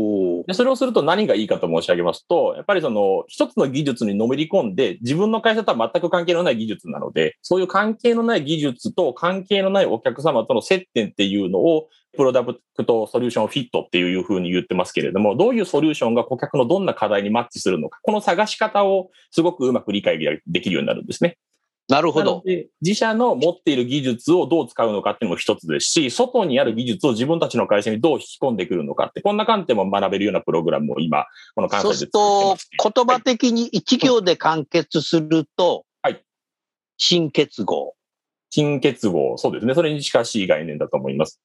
[0.46, 21.38] で、それをすると何がいいかと申し上げますと、やっぱりその一つの技術にのめり込んで、自分の会社とは全く関係のない技術なので、そういう関係のない技術と関係のないお客様との接点っていうのを、プロダクトソリューションフィットっていうふうに言ってますけれども、どういうソリューションが顧客のどんな課題にマッチするのか、この探し方をすごくうまく理解できるようになるんですね。
[21.92, 22.42] なるほど。
[22.80, 36.24] 自社の持っている技術をどう使うのかっていうのも一つですし、外にある技術を自分たちの会社にどう引き込んでくるのかって、こんな観点も学べるようなプログラムを今、この関西でそうすると言葉的に一行で完結すると、はい
[36.96, 37.94] 新結合。
[38.48, 39.74] 新結合、そうですね。
[39.74, 41.42] それに近しい概念だと思います。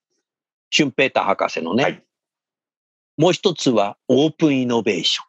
[0.70, 1.84] シュンペーター博士のね。
[1.84, 2.04] はい
[3.18, 5.28] もう一つはオープンイノベーション。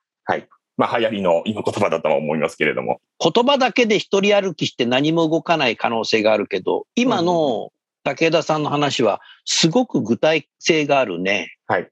[0.79, 3.01] まあ、流行りの今言葉だとは思いますけれども。
[3.21, 7.73] 言葉だけで一人歩きして何も動かない可能性があるけど、今の
[8.05, 11.57] 武田さんの話はすごく具体性があるね。
[11.67, 11.91] はい。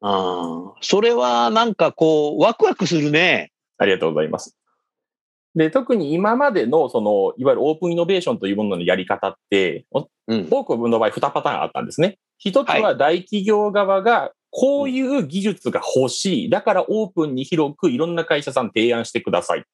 [0.00, 0.72] うん。
[0.80, 3.52] それはなんかこう、ワクワクするね。
[3.78, 4.56] ありがとうございます。
[5.54, 9.86] で、特に今までの、その、いわゆるオープンイノベーションというもののやり方って、
[10.26, 10.48] うん。
[10.50, 12.18] 多くの場合2パターンあったんですね。
[12.38, 16.50] 一つは大企業側が、こういう技術が欲しい。
[16.50, 19.64] だからオープンに広くいろんな会社さん提案してください。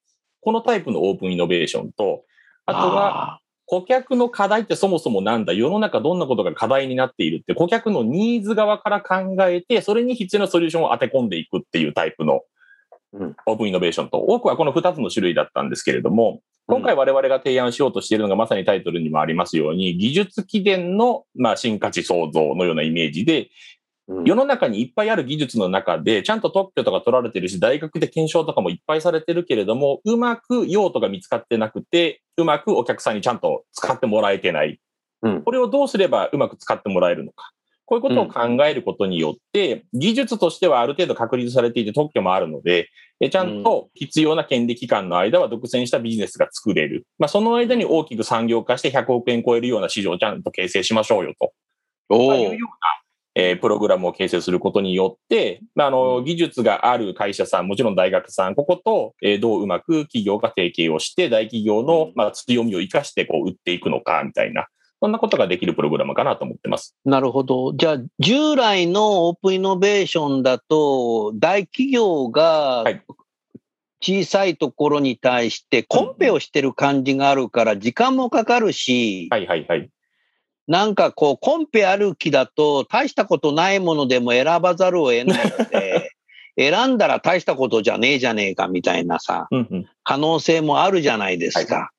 [0.40, 2.24] このタイプのオープンイノベーションと、
[2.66, 5.54] あとは、あ顧客の課題ってそもそもなんだ？
[5.54, 12.42] 世の中どんなことが課題になっているって顧客のニーズ側から考えて、それに必要なソリューションを当て込んでいくっていうタイプの
[13.14, 23.48] うんオープンイノベーションと、多くはこの2つの種類だったんですけれども、今回我々が提案しようとしているのがまさにタイトルにもありますように、技術起源の、まあ、新価値創造のようなイメージで、うん
[24.06, 34.80] 世の中にいっぱいある技術の中で、ちゃんと特許とか取られてるし、大学で検証とかもいっぱいされてるけれども、うまく用途が見つかってなくて、うまくお客さんにちゃんと使ってもらえてない。
[35.22, 37.50] うんこれをどうすればうまく使ってもらえるのか。
[37.86, 42.88] こういうことを考えることによって、技術としてはある程度確立されていて特許もあるので、
[43.20, 47.06] えちゃんと必要な権利期間の間は独占したビジネスが作れる。
[47.18, 51.52] まあ、その間に大きく産業化して100億円超えるような市場をちゃんと形成しましょうよと。
[52.08, 52.58] おいうような、
[53.34, 64.66] えープログラムを形成することによって、まあ、あの、技術がある会社さん、もちろん大学さん、ここと、えーどううまく企業が提携をして、大企業の、まあ、強みを生かして、こう、売っていくのか、みたいな、
[65.00, 66.96] そんなことができるプログラムかなと思ってます。
[67.04, 67.74] なるほど。
[67.74, 73.02] じゃあ、従来のオープンイノベーションだと、大企業がはい
[74.04, 79.88] 小さいところに対してコンペをしてる感じがあるから、時間もかかるし、はいはいはい。
[80.66, 86.10] なんかこう、コンペ歩きだと、大したことないものでも選ばざるを得ないので、
[86.56, 89.86] 選んだら大したことじゃねえじゃねえかみたいなさ、うんうん。
[90.04, 91.90] 可能性もあるじゃないですか。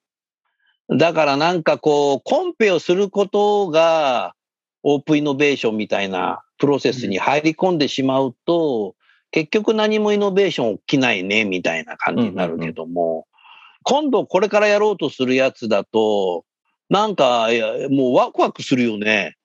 [0.88, 4.34] だからなんかこう、コンペをすることが、
[4.82, 8.94] オープンイノベーションみたいなプロセスに入り込んでしまうと、
[9.30, 13.26] 結局何もイノベーション起きないね、みたいな感じになるけども、
[13.82, 16.44] 今度これからやろうとするやつだと、
[16.88, 19.36] なんか、いやもうワクワクするよね。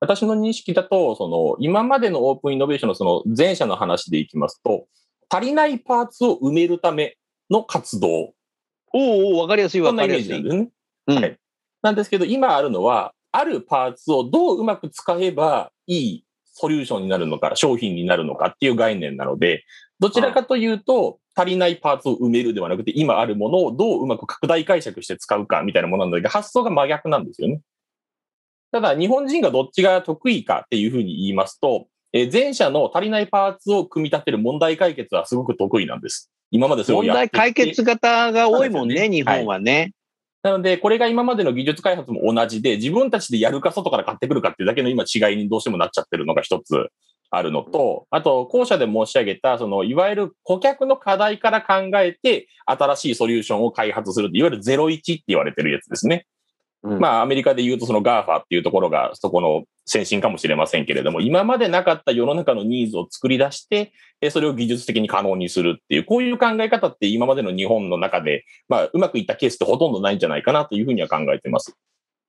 [0.00, 4.86] 私の認識だと、その、今までのオープンイノベーションのその前者の話でいきますと、
[5.28, 7.16] 足りないパーツを埋めるため
[7.50, 8.08] の活動。
[8.08, 10.28] おうおうわかりやすいわかりやすい。
[10.28, 10.70] メージなんですね。
[11.08, 11.38] うんはい
[11.80, 19.64] なんですけど、今あるのは、あるパーツをどううまく使えばいいソリューションになるのか、商品になるのかっていう概念なので、
[20.00, 27.60] どちらかというと、足りないパーツを埋めるではなくて、今あるものをどううまく拡大解釈して使うかみたいなものなので、発想が真逆なんですよね。
[28.72, 36.30] ただ、日本人がどっちが得意かっていうふうに言いますと、えー前者の足りないパーツを組み立てる問題解決はすごく得意なんです。
[36.50, 39.92] 今までそれを問やってきて題解決型が多いもんね、ね日本はね。
[40.42, 46.88] なので、これが今までの技術開発も同じで、自分たちでやるか外から買ってくるかっていうだけの今違いにどうしてもなっちゃってるのが一つ
[47.30, 56.26] あるのと、あと、後者で申し上げた、その、いわゆる顧客の課題から考えて、新しいソリューションを開発するっていわゆる01って言われてるやつですね。
[56.82, 71.74] うんまあ、アメリカで言うとその GAFA っていうところがそこの先進かもしれませんけれども、今までなかった世の中のニーズを作り出して、えそれを技術的に可能にするっていう、こういう考え方って今までの日本の中で、まあ、うまくいったケースってほとんどないんじゃないかなというふうには考えてます。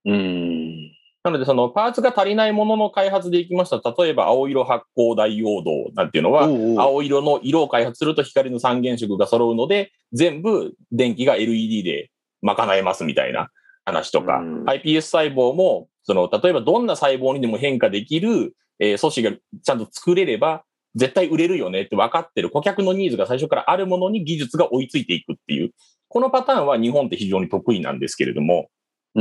[0.05, 0.91] うん。
[1.29, 3.81] なので、そのパーツが足りないものの開発でいきました。
[3.97, 6.43] 例えば、青色発光ダイオードなんていうのは、
[6.81, 12.11] 青色の色を開発すると光の三原色が揃うので、全部電気が LED で
[12.41, 13.49] 賄えますみたいな
[13.85, 14.63] 話とか、うん。
[14.65, 20.63] iPS 細胞も、その、例えばどんな細胞にでも変化できる、えー素子がちゃんと作れれば、
[20.95, 25.71] 絶対売れるよねって分かってる顧客のニーズが最初からあるものに技術が追いついていくっていう、
[26.07, 28.69] このパターンは日本って非常に得意なんですけれども、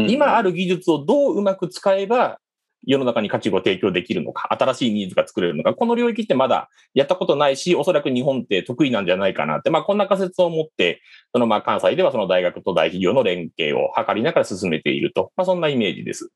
[0.07, 0.49] 今ある。
[0.49, 2.39] る技術をどううまく使えば、
[2.87, 16.31] 世の中に価値を提供できるのか、新しいニーズが作れるのか、この領域ってまだやったことないし、おそらく日本って得意なんじゃないかなって、まあこんな仮説を持って、そのまあ関西ではその大学と大企業の連携を図りながら進めていると、まあそんなイメージです。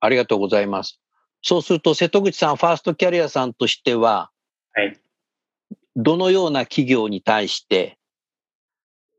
[0.00, 1.00] ありがとうございます。
[1.42, 4.30] そうすると、瀬戸口さん、ファーストキャリアさんとしては、
[4.72, 4.96] はい。
[5.96, 7.98] どのような企業に対して、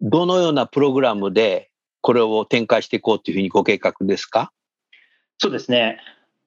[0.01, 1.70] どのようなプログラムで
[2.01, 4.51] これを展開していこうというふうにご計画ですか？
[5.37, 5.99] そうですね。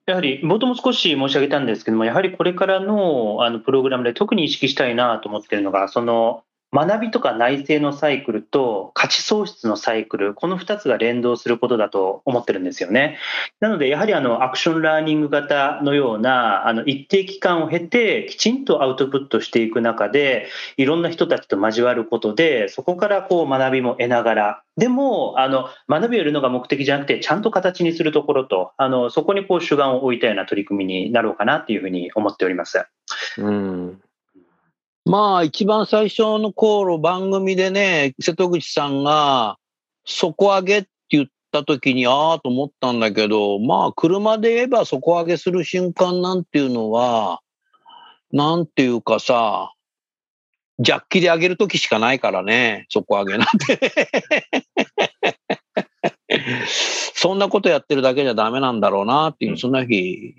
[0.06, 6.42] やはり、冒頭も少し申し上げたんですけども、やはりこれからのあのプログラムで特に意識したいなと思っているのが、その
[6.74, 13.16] 学びとか内省のサイクルと価値創出のサイクル、この2つが連動することだと思ってるんですよね。
[13.60, 32.84] なので、やはりあのアクションラーニング型のようなあの一定期間を経て、きちんとアウトプットしていく中で、いろんな人たちと交わることで、そこからこう学びも得ながら、でもあの学びを得るのが目的じゃなくて、ちゃんと形にするところと、あのそこにこう主眼を置いたような取り組みになろうかなというふうに思っております。
[33.38, 34.00] うん。
[35.04, 39.58] まあ、一番最初の頃、番組でね、瀬戸口さんが、
[40.06, 47.40] 底上げって言った時に、ああと思ったんだけど、まあ、車で言えば底上げする瞬間なんていうのは、
[48.32, 49.74] なんていうかさ、
[50.78, 53.78] ジャッキで上げる時しかないからね、底上げなんて。
[57.14, 60.34] そんなことやってるだけじゃダメなんだろうなっていう、そんな日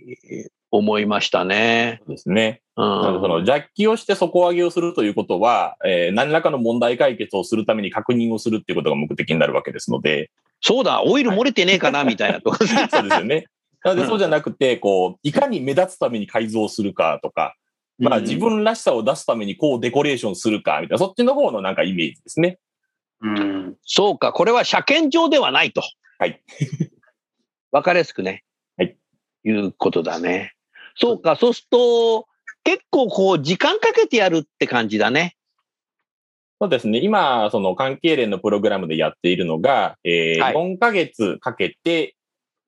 [0.77, 2.01] 思いましたね。
[2.05, 2.61] そうですね。
[2.77, 12.57] うんなのでその、ジャッキをして底上げをするということは、えー何らかの問題解決をするために確認をするっていうことが目的になるわけですので、そうだ、オイル漏れてねえかな、 みたいなとこ。
[12.57, 13.45] そうですよね。
[13.83, 17.55] なので、そうじゃなくて、こう、いかに目立つために改造するかとか、
[17.99, 22.57] まあ、うん自分らしさを出すためにこうデコレーションするか、みたいな、そっちの方のなんかイメージですね。
[23.21, 25.81] うんそうか、これは車検上ではないと。
[26.17, 26.41] はい。
[27.71, 28.43] わかりやすくね。
[28.77, 28.97] はい。
[29.45, 30.54] いうことだね。
[30.95, 32.27] そうか、そうすると、
[32.63, 35.35] 結構こう、時間かけてやるって感じだね。
[36.59, 36.99] そうですね。
[36.99, 42.15] 今、その関係連のプログラムでやっているのが、えーはい4ヶ月かけて、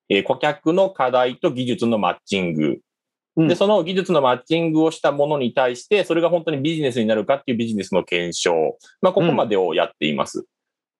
[0.09, 2.79] えー顧客の課題と技術のマッチング。
[3.37, 8.77] うんで、その技術のマッチングをしたものに対して、それが本当にビジネスになるかっていうビジネスの検証。
[9.01, 10.39] まあ、ここまでをやっています。
[10.39, 10.45] おー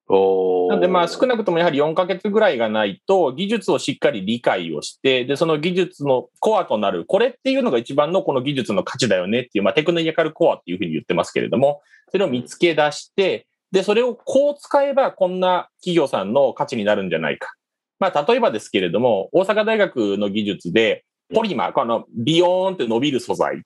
[0.09, 17.53] なので、まあ、少なくともやはり4ヶ月ぐらいがないと、技術をしっかり理解をして、で、その技術のコアとなる、これっていうのが一番のこの技術の価値だよねっていう、まあ、テクノイアカルコアっていうふうに言ってますけれども、それを見つけ出して、で、それをこう使えばこんな企業さんの価値になるんじゃないか。
[17.99, 21.03] まあ、例えばですけれども、大阪大学の技術で、
[21.33, 23.63] ポリマー、このビヨーンって伸びる素材。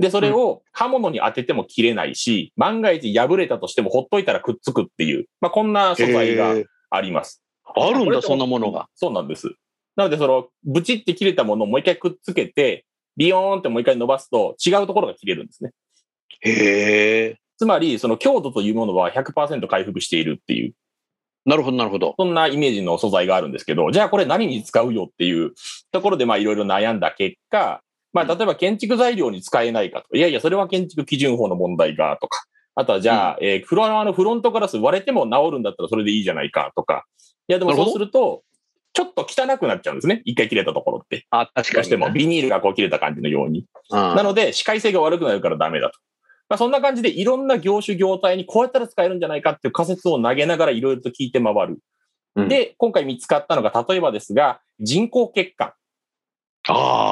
[0.00, 6.54] で、それを刃物に当てても切れないし、万が一破れたとしてもほっといたらくっつくっていう、まあ、こんな素材が
[6.88, 7.42] あります。
[7.76, 8.88] あるんだ、そんなものが。。
[8.94, 9.52] そうなんです。
[9.96, 12.86] なので、その、ブチって切れたものをもう一回くっつけて、
[13.18, 15.70] ビヨーンってもう一回伸ばすと違うところが切れるんですね。
[16.40, 17.36] へえ。
[17.58, 20.72] つまり、その強度というものは100%回復しているっていう、
[21.44, 22.14] なるほど、なるほど。
[22.18, 25.52] そんなイメージの素材があるんですけど、じゃあこれ何に使うよっていう
[25.92, 27.82] ところで、まあいろいろ悩んだ結果、
[28.12, 30.16] まあ例えば建築材料に使えないかと。
[30.16, 32.44] いやいや、それは建築基準法の問題がとか。
[32.74, 37.04] あとはじゃあ、えーフロアのフロントガラス割れても治るんだったらそれでいいじゃないかとか。
[37.48, 38.42] いやでもそうすると、
[38.92, 40.22] ちょっと汚くなっちゃうんですね。
[40.24, 41.26] 一回切れたところって。
[41.30, 41.74] あ、確かに。
[41.74, 43.66] どうしてもビニールがこう切れた感じのように。
[43.90, 45.98] うんなので、視界性が悪くなるからダメだと。
[46.48, 51.78] まあ、そんな感じでいろんな業種業態にこうやったら使えるんじゃないかっていう仮説を投げながらいろいろと聞いて回る。
[52.36, 55.72] うんで、今回見つかったのが、例えばですが、人工血管。
[56.68, 57.09] あ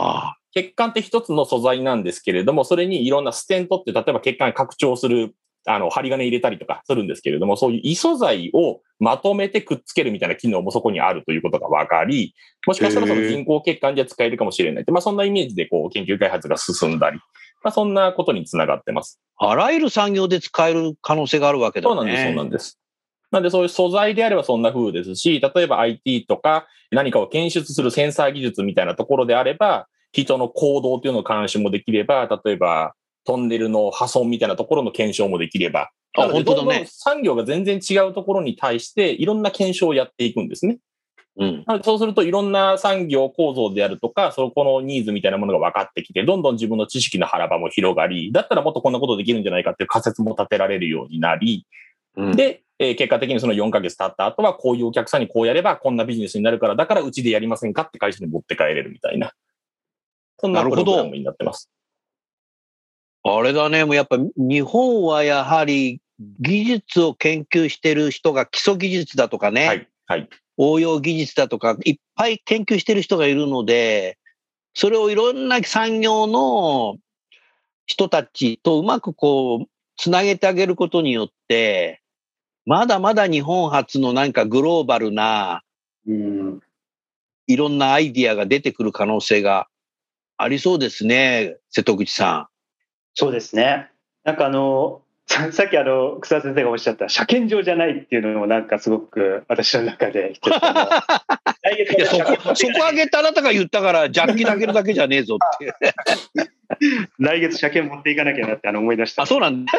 [0.63, 5.35] 血管って一つの素材なんですけれども、それにいろんなステントって、例えば血管拡張する、
[5.67, 12.35] あの、針金入れたりとかするんですけれども、そういう異素材をまとめてくっつけるみたいな機能もそこにあるということが分かり、
[12.67, 17.19] もしかしたらその人工血管じゃ使えるかもしれないって、まあそんなイメージでこう研究開発が進んだり、
[17.63, 19.21] まあそんなことにつながってます。
[19.39, 19.51] あ。
[19.51, 21.95] あらゆる産業で使える可能性があるわけだね。
[21.95, 22.79] そうなんです、そうなんです。
[23.31, 32.95] なんでそういう素材であればそんな風ですし、例えば IT とか何かを検出するセンサー技術みたいなところであれば、人の行動というのを監視もできれば、例えば
[33.25, 40.79] トンネルの破損みたいなところの検証もできれば、あ本当だねどんどん産業が全然違うところに対していろんな検証をやっていくんですね。
[41.39, 41.65] うん。
[41.83, 51.65] そうするといろんな産業構造であるとか、そこのニーズみたいなものが分かってきて、どんどん自分の知識の腹場も広がり、だったらもっとこんなことできるんじゃないかっていう仮説も立てられるようになり、
[52.17, 59.33] うん、で、えー結果的にその4ヶ月経った後は、こういうお客さんにこうやればこんなビジネスになるから、だからうちでやりませんかって会社に持って帰れるみたいな。
[60.39, 61.71] そんななるほどプログラムになってます。
[63.25, 66.01] あれだね、もうやっぱ日本はやはり
[66.41, 69.89] 技術を研究してる人が基礎技術だとかね、はい。
[70.07, 70.29] はい。
[70.57, 74.19] 応用技術だとかいっぱい研究してる人がいるので、
[74.75, 76.97] それをいろんな産業の
[77.87, 79.67] 人たちとうまくこう、
[79.97, 82.01] つなげてあげることによって、
[82.65, 85.63] まだまだ日本初のなんかグローバルな
[86.07, 86.61] うん
[87.47, 89.69] いろんなアイディアが出てくる可能性が
[90.41, 92.49] ありそうですね、瀬戸口さ
[93.15, 93.91] そうですね。
[94.23, 100.55] なんかあの、ささっきあの、草田先生がおっしゃった、車検場じゃないっていうのもなんかすごく私の中で一つ。
[100.55, 105.75] いや、そこ、そこ上げたあなたが言ったから、ジャッキ投げるだけじゃねえぞって。
[107.19, 109.23] 来月車検持っていかなきゃなってあの思い出した。
[109.23, 109.73] あ、そうなんだ。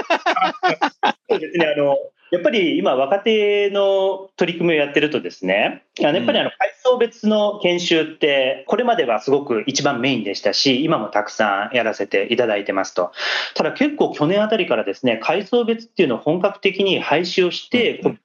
[1.29, 1.65] そうですね。
[1.65, 1.97] あの、
[2.31, 13.11] やっぱり今若手の取り組みをやってるとですね、やっぱりあの階層別の研修って、これまではすごく一番メインでしたし、今もたくさんやらせていただいてますと。
[13.55, 18.19] ただ結構去年あたりからですね、階層別っていうのを本格的に廃止をして、うん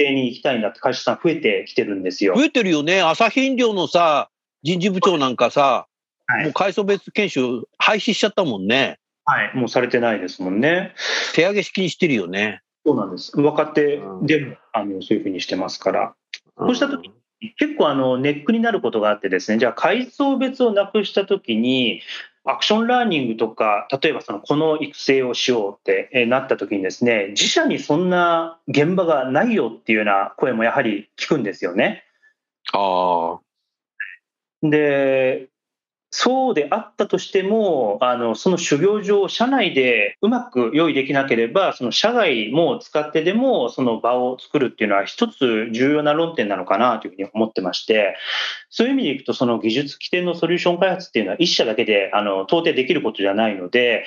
[0.00, 2.34] 定に行きたいんだって会社さん増えてきてるんですよ。
[2.34, 3.02] 増えてるよね。
[3.02, 4.30] 朝日飲料のさ、
[4.62, 5.86] 人事部長なんかさ、
[6.32, 8.98] はいもう階層別研修廃止しちゃったもんね。
[9.24, 9.56] はい。
[9.56, 10.94] もうされてないですもんね。
[11.34, 12.62] 手挙げ式にしてるよね。
[12.84, 13.38] そうなんです。
[13.38, 16.14] 若手でも、あのそういうふうにしてますから。
[16.58, 17.10] そうした時
[17.56, 22.02] 結構あのネックになることがあってですね、じゃあ階層別をなくしたときに、
[22.44, 32.04] アクションラーニングとか、例えばそのこの育成をしようってえーなったときにですね、自社にそんな現場がないよっていうような声もやはり聞くんですよね。
[32.72, 33.40] ああ。
[34.62, 35.48] で、
[36.12, 48.16] そうであったとしても、あのその修行場を社内でうまく用意できなければ、その社外も使ってでもその場を作るっていうのは一つ重要な論点なのかなというふうに思ってまして、
[48.70, 54.04] そういう意味でいくと、その技術起点のソリューション開発っていうのは一社だけであの到底できることじゃないので、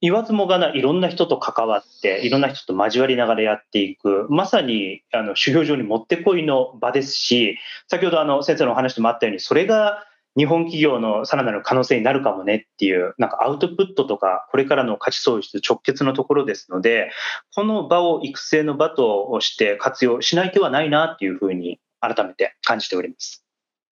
[0.00, 10.04] 言わずもがないろんな人と関わって、いろんな人と交わりながらやっていく、まさにあの修行場にもってこいの場ですし、先ほどあの先生のお話でもあったように、それが
[10.38, 17.10] 日本企業のさらなる可能性になるかもねっていう、なんかアウトプットとか、これからの価値創出直結のところですので、
[17.56, 23.44] この場を育成の場として活用しない手はないなっていうふうに改めて感じております。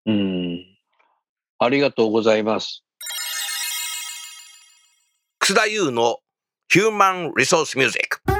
[0.06, 0.64] うん。
[1.58, 2.84] ありがとうございます。
[5.40, 6.18] 楠田優の
[6.68, 8.35] ヒューマン・リソース・ミュージック。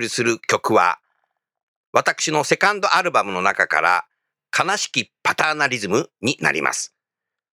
[0.00, 0.98] りする曲は、
[1.92, 4.04] 私のセカンドアルバムの中から、
[4.56, 6.94] 悲しきパターナリズムになります。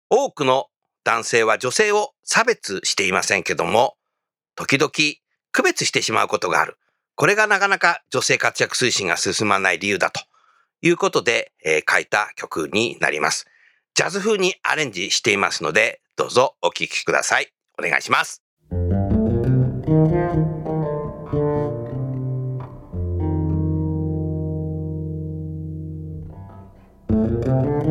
[0.09, 0.69] 多くの
[1.05, 3.97] 男性は女性を差別していませんけども、
[4.55, 4.91] 時々
[5.53, 6.79] 区別してしまうことがある。
[7.15, 10.21] これがなかなか女性活躍推進が進まない理由だと
[10.83, 13.47] いうことで、えー書いた曲になります。
[13.95, 17.53] ジャズ風にアレンジしていますので、どうぞお聴きください。
[17.79, 18.43] お願いします。「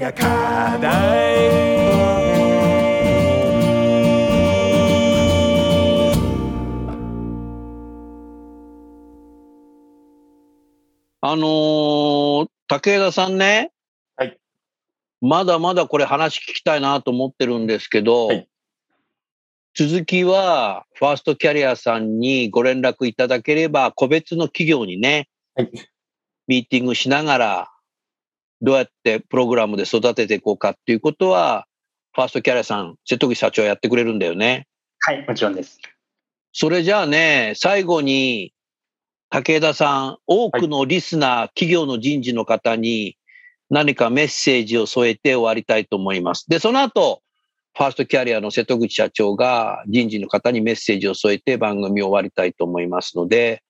[0.00, 1.60] が課題
[11.22, 13.72] あのー武田さんね。
[14.16, 14.38] はい。
[15.20, 18.46] まだまだこれ話聞きたいなと思ってるんですけど、はい
[19.72, 25.70] 続きは、ファーストキャリアさんにご連絡いただければ、個別の企業にね、はい
[26.48, 27.70] ミーティングしながら、
[28.62, 31.66] どうやってプログラムで育てていこうかっていうことは、
[32.14, 34.66] ファーストキャリアさん、瀬戸口社長やってくれるんだよね。
[35.00, 35.78] はい、もちろんです。
[36.52, 38.52] それじゃあね、最後に、
[39.30, 43.16] 武田さん、多くのリスナー、企業の人事の方に
[43.70, 46.46] 何かメッセージを添えて終わりたいと思います。
[46.48, 47.22] で、その後、
[47.76, 53.62] ファーストキャリアの瀬戸口社長が人事の方にメッセージを添えて番組を終わりたいと思いますので、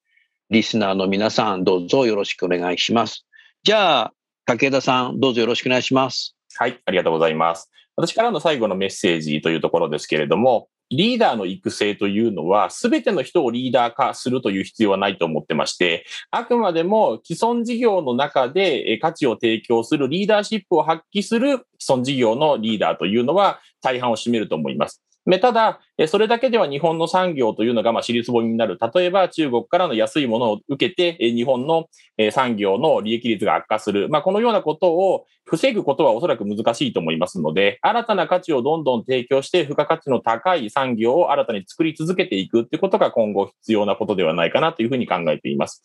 [0.49, 3.27] リスナーの皆さん、どうぞよろしくお願いします。
[3.63, 4.13] じゃあ、
[4.51, 6.35] 武田さん、どうぞよろしくお願いします。
[6.57, 7.71] はい、ありがとうございます。
[7.95, 25.01] 私からの最後のメッセージというところですけれども、リーダーの育成というのは、すべての人をリーダー化するという必要はないと思ってまして、あくまでも既存事業の中で価値を提供するリーダーシップを発揮する既存事業のリーダーというのは大半を占めると思います。
[25.39, 28.79] ただ、それだけでは日本の産業というのがまあ尻つぼみになる。
[28.95, 31.87] 例えば中国からの安いものを受けて、日本の
[32.33, 34.09] 産業の利益率が悪化する。
[34.09, 45.83] まあ、このようなことを防ぐことはおそらく難しいと思いますので、新たな価値をどんどん提供して、付加価値の高い産業を新たに作り続けていくってことが今後必要なことではないかなというふうに考えています。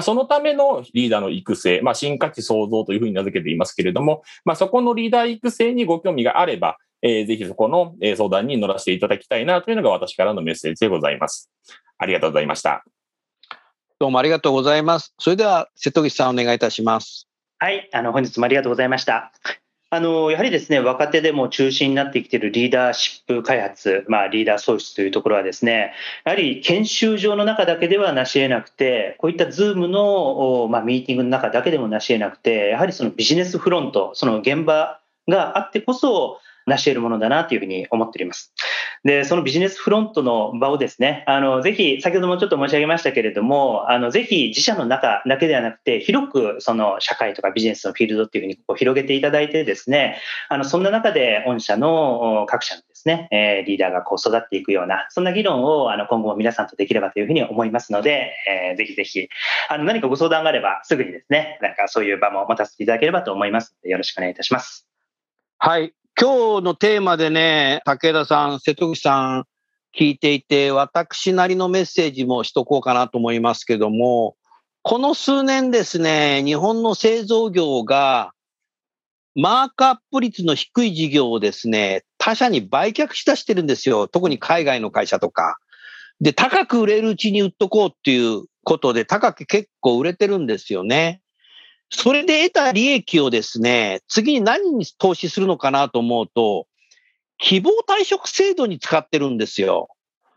[0.00, 11.50] そのためのリーダーの育成、まあ、新価値創造というふうに名付けていますけれども、まあ、そこのリーダー育成にご興味があれば、えーぜひそこのえー相談に乗らせていただきたいなというのが私からのメッセージでございます。
[11.98, 12.84] ありがとうございました。
[13.98, 15.12] どうもありがとうございます。
[15.18, 17.26] それでは、瀬戸口さんお願いいたします。
[17.58, 19.32] はい、あの本日もありがとうございました。
[19.90, 25.94] あのやはりですね若手でも中心になってきているリーダーシップ開発、まあ、リーダー創出というところはですね
[26.26, 36.38] やはり研修上の中だけでは成し得なくてこういった Zoom の、おまあ、ミーティングの中だけでも成し得なくてやはりそのビジネスフロントその現場があってこそ
[36.68, 38.52] 成しているものだなというふうに思っております。
[39.04, 59.28] で、そのビジネスフロントの場をですね、あの、ぜひ、先ほどもちょっと申し上げましたけれども、あの、ぜひ自社の中だけではなくて、広くその社会とかビジネスのフィールドっていうふうにこう広げていただいてですね、あの、そんな中で御社の各社のですね、えリーダーがこう育っていくような、そんな議論をあの今後も皆さんとできればというふうに思いますので、えーぜひぜひ、
[59.68, 64.86] あの、何かご相談があればすぐにですね、なんかそういう場も持たせていただければと思いますので、よろしくお願いいたします。
[65.58, 65.92] はい。
[66.20, 69.44] 今日のテーマでね、武田さん、瀬戸口さん
[69.96, 74.34] 聞いていて、私なりのメッセージもしとこうかなと思いますけども、
[74.82, 78.32] この数年ですね、日本の製造業が
[79.36, 84.08] マークアップ率の低い事業をですね、他社に売却しだしてるんですよ。
[84.08, 85.58] 特に海外の会社とか。
[86.20, 91.20] で、高く売れるうちに売っとこうっていうことで、高く結構売れてるんですよね。
[91.90, 96.66] それで得た利益をですね、次に何に投資するのかなと思うと、
[97.38, 99.88] 希望退職制度に使ってるんですよ。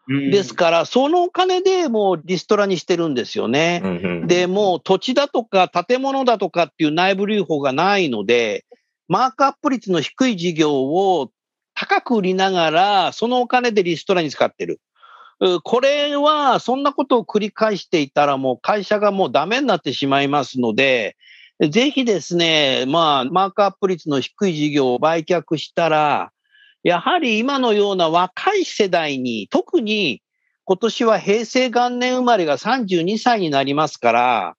[0.07, 3.81] ですから、そのお金でもうリストラにしてるんですよね。
[3.83, 8.65] うんうんで、もう土地だとか建物だとかっていう内部留保がないので、
[9.07, 11.31] マークアップ率の低い事業を
[11.73, 14.79] 高く売りながら、そのお金でリストラに使ってる。
[15.39, 21.15] うこれは、そんなことを繰り返していたらもう会社がもうダメになってしまいますので、
[21.69, 26.31] ぜひですね、まあ、マークアップ率の低い事業を売却したら、
[26.83, 30.23] やはり今のような若い世代に、特に
[30.65, 34.55] 今年は平成元年生まれが32歳になりますから、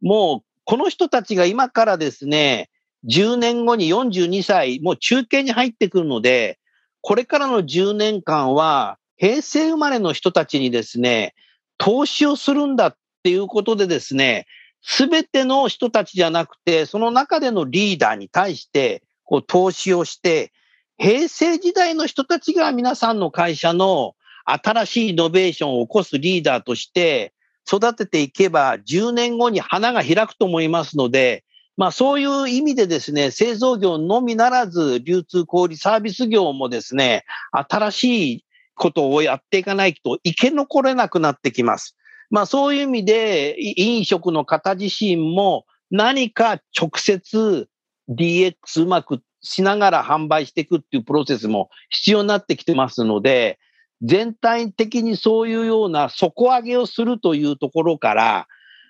[0.00, 2.68] もうこの人たちが今からですね、
[3.08, 6.58] 10年後に42歳、もう中堅に入ってくるので、
[7.00, 11.34] これからの10年間は平成生まれの人たちにですね、
[11.78, 14.46] 投資をするんだっていうことでですね、
[14.82, 20.52] すべての人たちじゃなくて、その中でのリーダーに対して、こう投資をして、
[20.98, 24.14] 平成時代の人たちが皆さんの会社の
[24.44, 27.32] 新しいイノベーションを起こすリーダーとして
[27.66, 31.44] 育てていけば10年後に花が開くと思いますので、
[31.76, 41.96] まあそういう意味でですね、製造業のみならず流通小売サービス業もですね、新しいことをやっていかないと生き残れなくなってきます。
[42.30, 47.68] まあそういう意味で飲食の方自身も何か直接
[48.08, 53.58] DX うまくしながら販売していくっていうプロセスも必要になってきてますので、
[54.02, 58.48] 全体的にそういうような底上げをするというところから、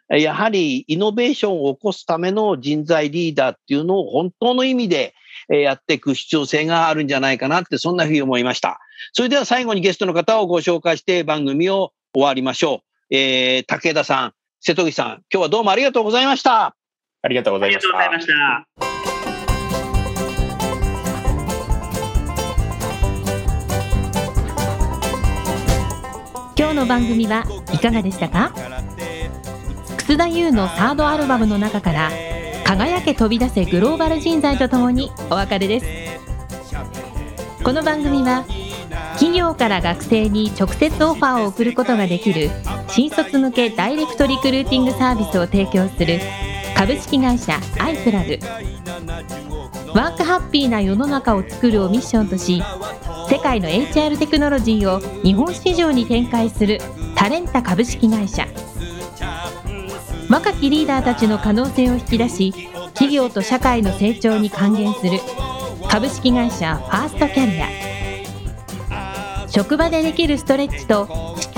[0.08, 5.14] やはりイノベーションを起こすための人材リーダーっていうのを本当の意味で
[5.48, 8.80] やっていく必要性があるんじゃないかなって、そんなふうに思いました。
[9.12, 12.89] それでは最後にゲストの方をご紹介して番組を終わりましょう。
[13.12, 16.76] えー、武田さん、瀬戸口さん、今日はどうもありがとうございました。
[17.22, 18.20] ありがとうごありざいましがとうございたま。
[18.20, 18.90] した。
[26.56, 28.52] 今日の番組はいかがでしたか？
[30.06, 32.10] 楠田優のサードアルバムの中から
[32.64, 35.86] 「輝け飛び出せグローバル人材」とともにお別れです
[37.62, 38.44] この番組は
[39.14, 42.50] 企業から学生に直接オファーを送ることができる
[42.92, 46.18] 新卒向けダイレクトリクルーティングサービスを提供する
[46.76, 48.38] 株式会社アイプラグ
[49.94, 52.62] ワークハッピーな世の中を作るをミッションとし
[53.28, 56.80] 世界の HR テクノロジーを日本市場に展開する
[57.14, 58.46] タレンタ株式会社。
[60.28, 62.52] 若きリーダーたちの可能性を引き出し
[62.94, 65.18] 企業と社会の成長に還元する
[65.88, 67.68] 株式会社ファーストキャリア。
[69.48, 71.08] 職場でできるストレッチと